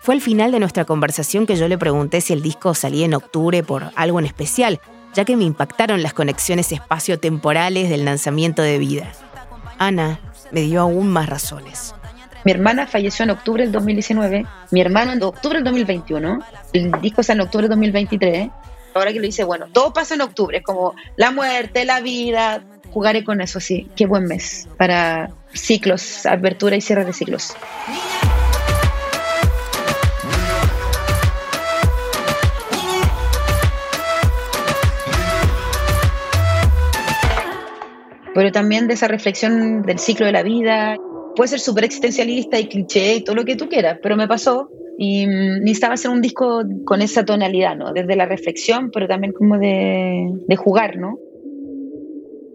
Fue 0.00 0.14
al 0.14 0.20
final 0.20 0.52
de 0.52 0.60
nuestra 0.60 0.84
conversación 0.84 1.46
que 1.46 1.56
yo 1.56 1.68
le 1.68 1.78
pregunté 1.78 2.20
si 2.20 2.32
el 2.32 2.42
disco 2.42 2.74
salía 2.74 3.04
en 3.04 3.14
octubre 3.14 3.62
por 3.62 3.90
algo 3.94 4.18
en 4.18 4.26
especial, 4.26 4.80
ya 5.14 5.24
que 5.24 5.36
me 5.36 5.44
impactaron 5.44 6.02
las 6.02 6.14
conexiones 6.14 6.72
espacio-temporales 6.72 7.90
del 7.90 8.04
lanzamiento 8.04 8.62
de 8.62 8.78
Vida. 8.78 9.12
Ana 9.78 10.20
me 10.50 10.62
dio 10.62 10.80
aún 10.80 11.08
más 11.08 11.28
razones. 11.28 11.94
Mi 12.44 12.52
hermana 12.52 12.86
falleció 12.86 13.24
en 13.24 13.30
octubre 13.30 13.64
del 13.64 13.72
2019, 13.72 14.46
mi 14.70 14.80
hermano 14.80 15.12
en 15.12 15.22
octubre 15.22 15.58
del 15.58 15.64
2021, 15.64 16.38
el 16.72 16.92
disco 17.00 17.20
está 17.20 17.32
en 17.32 17.40
octubre 17.40 17.64
del 17.64 17.70
2023. 17.70 18.50
Ahora 18.94 19.12
que 19.12 19.18
lo 19.18 19.26
dice, 19.26 19.44
bueno, 19.44 19.66
todo 19.72 19.92
pasa 19.92 20.14
en 20.14 20.22
octubre, 20.22 20.62
como 20.62 20.94
la 21.16 21.30
muerte, 21.30 21.84
la 21.84 22.00
vida. 22.00 22.62
Jugaré 22.90 23.22
con 23.22 23.40
eso, 23.40 23.60
sí. 23.60 23.88
Qué 23.94 24.06
buen 24.06 24.24
mes 24.24 24.68
para 24.76 25.30
ciclos, 25.52 26.26
apertura 26.26 26.76
y 26.76 26.80
cierre 26.80 27.04
de 27.04 27.12
ciclos. 27.12 27.54
pero 38.38 38.52
también 38.52 38.86
de 38.86 38.94
esa 38.94 39.08
reflexión 39.08 39.82
del 39.82 39.98
ciclo 39.98 40.24
de 40.24 40.30
la 40.30 40.44
vida. 40.44 40.94
Puede 41.38 41.50
ser 41.50 41.60
súper 41.60 41.84
existencialista 41.84 42.58
y 42.58 42.66
cliché 42.66 43.14
y 43.14 43.22
todo 43.22 43.36
lo 43.36 43.44
que 43.44 43.54
tú 43.54 43.68
quieras, 43.68 44.00
pero 44.02 44.16
me 44.16 44.26
pasó 44.26 44.70
y 44.98 45.24
mm, 45.24 45.60
necesitaba 45.60 45.94
hacer 45.94 46.10
un 46.10 46.20
disco 46.20 46.64
con 46.84 47.00
esa 47.00 47.24
tonalidad, 47.24 47.76
¿no? 47.76 47.92
Desde 47.92 48.16
la 48.16 48.26
reflexión, 48.26 48.90
pero 48.90 49.06
también 49.06 49.32
como 49.32 49.56
de, 49.56 50.32
de 50.48 50.56
jugar, 50.56 50.96
¿no? 50.96 51.16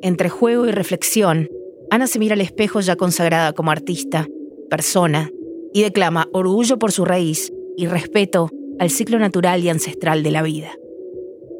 Entre 0.02 0.28
juego 0.28 0.68
y 0.68 0.72
reflexión, 0.72 1.48
Ana 1.92 2.08
se 2.08 2.20
mira 2.20 2.34
al 2.34 2.42
espejo 2.42 2.82
ya 2.82 2.98
consagrada 2.98 3.54
como 3.54 3.72
artista, 3.72 4.28
persona, 4.70 5.32
y 5.72 5.84
declama 5.84 6.28
orgullo 6.34 6.78
por 6.78 6.92
su 6.92 7.06
raíz 7.06 7.54
y 7.78 7.88
respeto 7.88 8.50
al 8.80 8.90
ciclo 8.90 9.18
natural 9.18 9.64
y 9.64 9.70
ancestral 9.70 10.24
de 10.24 10.32
la 10.32 10.42
vida. 10.42 10.72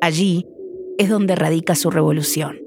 Allí 0.02 0.46
es 0.98 1.08
donde 1.08 1.38
radica 1.38 1.74
su 1.76 1.90
revolución. 1.90 2.63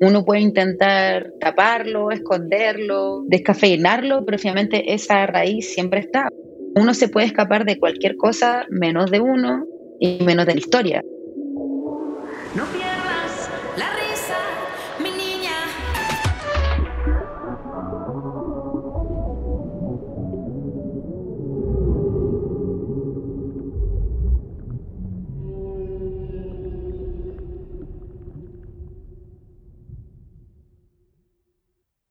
Uno 0.00 0.24
puede 0.24 0.40
intentar 0.40 1.32
taparlo, 1.40 2.10
esconderlo, 2.10 3.24
descafeinarlo, 3.26 4.24
pero 4.24 4.38
finalmente 4.38 4.94
esa 4.94 5.26
raíz 5.26 5.72
siempre 5.72 6.00
está. 6.00 6.28
Uno 6.76 6.94
se 6.94 7.08
puede 7.08 7.26
escapar 7.26 7.64
de 7.64 7.78
cualquier 7.78 8.16
cosa 8.16 8.64
menos 8.70 9.10
de 9.10 9.20
uno 9.20 9.64
y 9.98 10.22
menos 10.22 10.46
de 10.46 10.54
la 10.54 10.60
historia. 10.60 11.02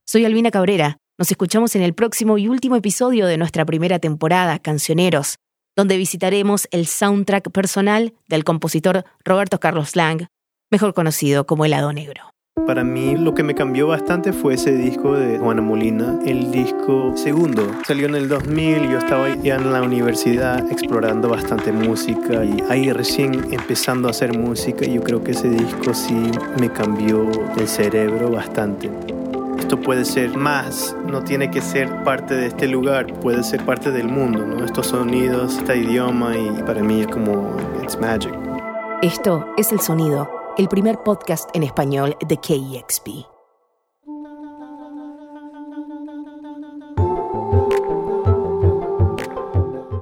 Soy 0.09 0.23
Albina 0.23 0.51
Cabrera. 0.51 0.99
Nos 1.19 1.31
escuchamos 1.31 1.75
en 1.75 1.81
el 1.81 1.93
próximo 1.93 2.37
y 2.37 2.47
último 2.47 2.77
episodio 2.77 3.27
de 3.27 3.37
nuestra 3.37 3.65
primera 3.65 3.99
temporada, 3.99 4.57
Cancioneros, 4.57 5.35
donde 5.75 5.97
visitaremos 5.97 6.69
el 6.71 6.85
soundtrack 6.85 7.51
personal 7.51 8.13
del 8.29 8.45
compositor 8.45 9.03
Roberto 9.25 9.59
Carlos 9.59 9.97
Lang, 9.97 10.27
mejor 10.71 10.93
conocido 10.93 11.45
como 11.45 11.65
Helado 11.65 11.91
Negro. 11.91 12.23
Para 12.65 12.85
mí 12.85 13.17
lo 13.17 13.33
que 13.33 13.43
me 13.43 13.53
cambió 13.53 13.87
bastante 13.87 14.31
fue 14.31 14.53
ese 14.53 14.71
disco 14.71 15.13
de 15.13 15.39
Juana 15.39 15.61
Molina, 15.61 16.17
el 16.25 16.51
disco 16.51 17.11
segundo. 17.17 17.69
Salió 17.85 18.07
en 18.07 18.15
el 18.15 18.29
2000, 18.29 18.89
yo 18.89 18.99
estaba 18.99 19.35
ya 19.35 19.55
en 19.55 19.73
la 19.73 19.81
universidad 19.81 20.71
explorando 20.71 21.27
bastante 21.27 21.73
música 21.73 22.45
y 22.45 22.63
ahí 22.69 22.93
recién 22.93 23.53
empezando 23.53 24.07
a 24.07 24.11
hacer 24.11 24.37
música 24.37 24.85
y 24.85 24.93
yo 24.93 25.03
creo 25.03 25.21
que 25.21 25.31
ese 25.31 25.49
disco 25.49 25.93
sí 25.93 26.31
me 26.61 26.71
cambió 26.71 27.29
el 27.57 27.67
cerebro 27.67 28.31
bastante. 28.31 28.89
Esto 29.59 29.79
puede 29.81 30.05
ser 30.05 30.37
más, 30.37 30.95
no 31.05 31.23
tiene 31.23 31.51
que 31.51 31.61
ser 31.61 32.03
parte 32.03 32.35
de 32.35 32.47
este 32.47 32.67
lugar, 32.67 33.19
puede 33.19 33.43
ser 33.43 33.65
parte 33.65 33.91
del 33.91 34.07
mundo, 34.07 34.45
¿no? 34.45 34.63
Estos 34.63 34.87
sonidos, 34.87 35.57
este 35.57 35.77
idioma 35.77 36.37
y 36.37 36.63
para 36.63 36.81
mí 36.81 37.01
es 37.01 37.07
como, 37.07 37.55
it's 37.83 37.99
magic. 37.99 38.33
Esto 39.01 39.45
es 39.57 39.71
El 39.71 39.79
Sonido, 39.79 40.29
el 40.57 40.67
primer 40.67 40.99
podcast 41.03 41.49
en 41.53 41.63
español 41.63 42.15
de 42.27 42.37
KEXP. 42.37 43.07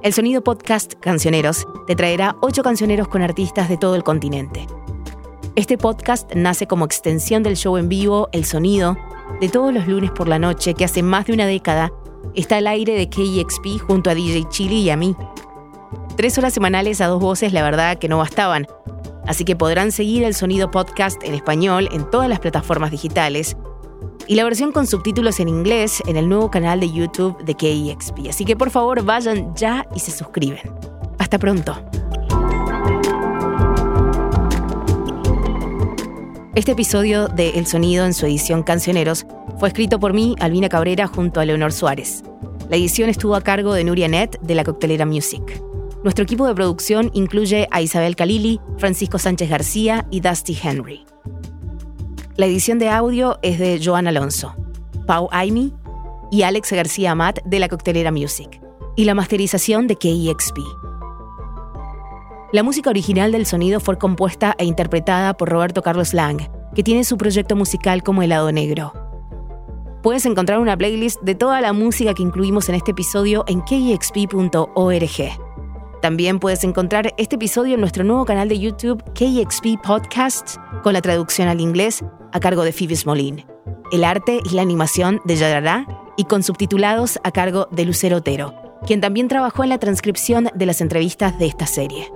El 0.02 0.12
Sonido 0.12 0.40
Podcast 0.44 0.94
Cancioneros 1.00 1.66
te 1.88 1.96
traerá 1.96 2.36
ocho 2.40 2.62
cancioneros 2.62 3.08
con 3.08 3.22
artistas 3.22 3.68
de 3.68 3.76
todo 3.76 3.96
el 3.96 4.04
continente. 4.04 4.64
Este 5.56 5.78
podcast 5.78 6.30
nace 6.34 6.66
como 6.66 6.84
extensión 6.84 7.42
del 7.42 7.56
show 7.56 7.78
en 7.78 7.88
vivo 7.88 8.28
El 8.32 8.44
Sonido, 8.44 8.94
de 9.40 9.48
todos 9.48 9.72
los 9.72 9.88
lunes 9.88 10.10
por 10.10 10.28
la 10.28 10.38
noche 10.38 10.74
que 10.74 10.84
hace 10.84 11.02
más 11.02 11.24
de 11.24 11.32
una 11.32 11.46
década 11.46 11.90
está 12.34 12.58
al 12.58 12.66
aire 12.66 12.92
de 12.92 13.08
KEXP 13.08 13.80
junto 13.86 14.10
a 14.10 14.14
DJ 14.14 14.46
Chili 14.50 14.82
y 14.82 14.90
a 14.90 14.98
mí. 14.98 15.16
Tres 16.14 16.36
horas 16.36 16.52
semanales 16.52 17.00
a 17.00 17.06
dos 17.06 17.22
voces, 17.22 17.54
la 17.54 17.62
verdad 17.62 17.96
que 17.96 18.06
no 18.06 18.18
bastaban. 18.18 18.66
Así 19.26 19.46
que 19.46 19.56
podrán 19.56 19.92
seguir 19.92 20.24
el 20.24 20.34
sonido 20.34 20.70
podcast 20.70 21.24
en 21.24 21.32
español 21.32 21.88
en 21.90 22.10
todas 22.10 22.28
las 22.28 22.40
plataformas 22.40 22.90
digitales 22.90 23.56
y 24.26 24.34
la 24.34 24.44
versión 24.44 24.72
con 24.72 24.86
subtítulos 24.86 25.40
en 25.40 25.48
inglés 25.48 26.02
en 26.06 26.18
el 26.18 26.28
nuevo 26.28 26.50
canal 26.50 26.80
de 26.80 26.92
YouTube 26.92 27.42
de 27.44 27.54
KEXP. 27.54 28.28
Así 28.28 28.44
que 28.44 28.56
por 28.56 28.68
favor 28.68 29.02
vayan 29.04 29.56
ya 29.56 29.86
y 29.94 30.00
se 30.00 30.10
suscriben. 30.10 30.70
Hasta 31.18 31.38
pronto. 31.38 31.74
Este 36.56 36.72
episodio 36.72 37.28
de 37.28 37.50
El 37.50 37.66
Sonido 37.66 38.06
en 38.06 38.14
su 38.14 38.24
edición 38.24 38.62
Cancioneros 38.62 39.26
fue 39.58 39.68
escrito 39.68 40.00
por 40.00 40.14
mí, 40.14 40.34
Albina 40.40 40.70
Cabrera, 40.70 41.06
junto 41.06 41.38
a 41.38 41.44
Leonor 41.44 41.70
Suárez. 41.70 42.24
La 42.70 42.76
edición 42.76 43.10
estuvo 43.10 43.34
a 43.34 43.42
cargo 43.42 43.74
de 43.74 43.84
Nuria 43.84 44.08
Net 44.08 44.40
de 44.40 44.54
la 44.54 44.64
Coctelera 44.64 45.04
Music. 45.04 45.62
Nuestro 46.02 46.22
equipo 46.24 46.46
de 46.46 46.54
producción 46.54 47.10
incluye 47.12 47.68
a 47.70 47.82
Isabel 47.82 48.16
Calili, 48.16 48.58
Francisco 48.78 49.18
Sánchez 49.18 49.50
García 49.50 50.06
y 50.10 50.20
Dusty 50.20 50.56
Henry. 50.62 51.04
La 52.36 52.46
edición 52.46 52.78
de 52.78 52.88
audio 52.88 53.38
es 53.42 53.58
de 53.58 53.78
Joan 53.84 54.06
Alonso, 54.06 54.56
Pau 55.06 55.28
Aimi 55.32 55.74
y 56.32 56.40
Alex 56.40 56.72
García 56.72 57.10
Amat 57.10 57.38
de 57.44 57.60
la 57.60 57.68
Coctelera 57.68 58.12
Music, 58.12 58.62
y 58.96 59.04
la 59.04 59.14
masterización 59.14 59.86
de 59.88 59.96
KEXP. 59.96 60.85
La 62.52 62.62
música 62.62 62.90
original 62.90 63.32
del 63.32 63.44
sonido 63.44 63.80
fue 63.80 63.98
compuesta 63.98 64.54
e 64.58 64.64
interpretada 64.64 65.36
por 65.36 65.48
Roberto 65.48 65.82
Carlos 65.82 66.14
Lang, 66.14 66.48
que 66.76 66.84
tiene 66.84 67.02
su 67.02 67.16
proyecto 67.18 67.56
musical 67.56 68.04
como 68.04 68.22
Helado 68.22 68.52
Negro. 68.52 68.92
Puedes 70.00 70.24
encontrar 70.26 70.60
una 70.60 70.76
playlist 70.76 71.20
de 71.22 71.34
toda 71.34 71.60
la 71.60 71.72
música 71.72 72.14
que 72.14 72.22
incluimos 72.22 72.68
en 72.68 72.76
este 72.76 72.92
episodio 72.92 73.44
en 73.48 73.62
kexp.org. 73.62 75.10
También 76.00 76.38
puedes 76.38 76.62
encontrar 76.62 77.12
este 77.18 77.34
episodio 77.34 77.74
en 77.74 77.80
nuestro 77.80 78.04
nuevo 78.04 78.24
canal 78.24 78.48
de 78.48 78.60
YouTube 78.60 79.02
KXP 79.14 79.82
Podcast 79.84 80.58
con 80.84 80.92
la 80.92 81.02
traducción 81.02 81.48
al 81.48 81.60
inglés 81.60 82.04
a 82.32 82.38
cargo 82.38 82.62
de 82.62 82.72
Phoebe 82.72 82.94
Smolin, 82.94 83.44
el 83.90 84.04
arte 84.04 84.38
y 84.48 84.54
la 84.54 84.62
animación 84.62 85.20
de 85.24 85.34
Yadara 85.34 85.84
y 86.16 86.26
con 86.26 86.44
subtitulados 86.44 87.18
a 87.24 87.32
cargo 87.32 87.66
de 87.72 87.84
Lucero 87.86 88.18
Otero, 88.18 88.54
quien 88.86 89.00
también 89.00 89.26
trabajó 89.26 89.64
en 89.64 89.70
la 89.70 89.78
transcripción 89.78 90.48
de 90.54 90.66
las 90.66 90.80
entrevistas 90.80 91.36
de 91.40 91.46
esta 91.46 91.66
serie. 91.66 92.15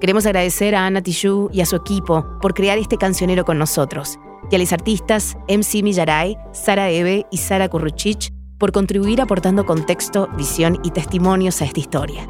Queremos 0.00 0.24
agradecer 0.24 0.74
a 0.74 0.86
Ana 0.86 1.02
Tijoux 1.02 1.50
y 1.52 1.60
a 1.60 1.66
su 1.66 1.76
equipo 1.76 2.24
por 2.40 2.54
crear 2.54 2.78
este 2.78 2.96
cancionero 2.96 3.44
con 3.44 3.58
nosotros, 3.58 4.18
y 4.50 4.54
a 4.54 4.58
los 4.58 4.72
artistas 4.72 5.36
MC 5.46 5.82
Millaray, 5.82 6.38
Sara 6.52 6.88
Eve 6.88 7.26
y 7.30 7.36
Sara 7.36 7.68
Kurruchich 7.68 8.32
por 8.56 8.72
contribuir 8.72 9.20
aportando 9.20 9.66
contexto, 9.66 10.28
visión 10.38 10.80
y 10.84 10.90
testimonios 10.90 11.60
a 11.60 11.66
esta 11.66 11.80
historia. 11.80 12.26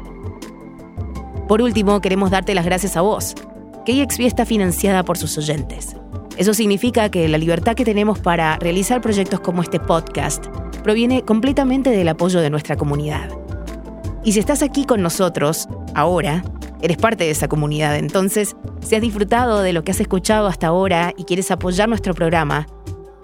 Por 1.47 1.61
último, 1.61 2.01
queremos 2.01 2.29
darte 2.29 2.53
las 2.55 2.65
gracias 2.65 2.97
a 2.97 3.01
vos. 3.01 3.35
KXP 3.85 4.21
está 4.21 4.45
financiada 4.45 5.03
por 5.03 5.17
sus 5.17 5.37
oyentes. 5.37 5.95
Eso 6.35 6.53
significa 6.53 7.09
que 7.09 7.29
la 7.29 7.37
libertad 7.37 7.75
que 7.75 7.85
tenemos 7.85 8.19
para 8.19 8.57
realizar 8.57 8.99
proyectos 8.99 9.39
como 9.39 9.61
este 9.61 9.79
podcast 9.79 10.47
proviene 10.83 11.23
completamente 11.23 11.89
del 11.89 12.09
apoyo 12.09 12.41
de 12.41 12.49
nuestra 12.49 12.75
comunidad. 12.75 13.29
Y 14.23 14.33
si 14.33 14.39
estás 14.39 14.61
aquí 14.61 14.85
con 14.85 15.01
nosotros, 15.01 15.67
ahora, 15.95 16.43
eres 16.81 16.97
parte 16.97 17.23
de 17.23 17.31
esa 17.31 17.47
comunidad. 17.47 17.95
Entonces, 17.95 18.55
si 18.81 18.95
has 18.95 19.01
disfrutado 19.01 19.61
de 19.61 19.73
lo 19.73 19.83
que 19.83 19.91
has 19.91 19.99
escuchado 19.99 20.47
hasta 20.47 20.67
ahora 20.67 21.13
y 21.17 21.23
quieres 21.23 21.49
apoyar 21.49 21.89
nuestro 21.89 22.13
programa, 22.13 22.67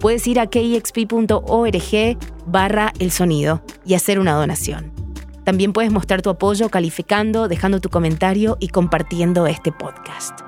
puedes 0.00 0.26
ir 0.26 0.40
a 0.40 0.46
kexp.org 0.46 2.18
barra 2.46 2.92
el 2.98 3.10
sonido 3.10 3.62
y 3.84 3.94
hacer 3.94 4.18
una 4.18 4.32
donación. 4.34 4.92
También 5.44 5.72
puedes 5.72 5.92
mostrar 5.92 6.20
tu 6.20 6.30
apoyo 6.30 6.68
calificando, 6.68 7.48
dejando 7.48 7.80
tu 7.80 7.88
comentario 7.88 8.56
y 8.60 8.68
compartiendo 8.68 9.46
este 9.46 9.72
podcast. 9.72 10.47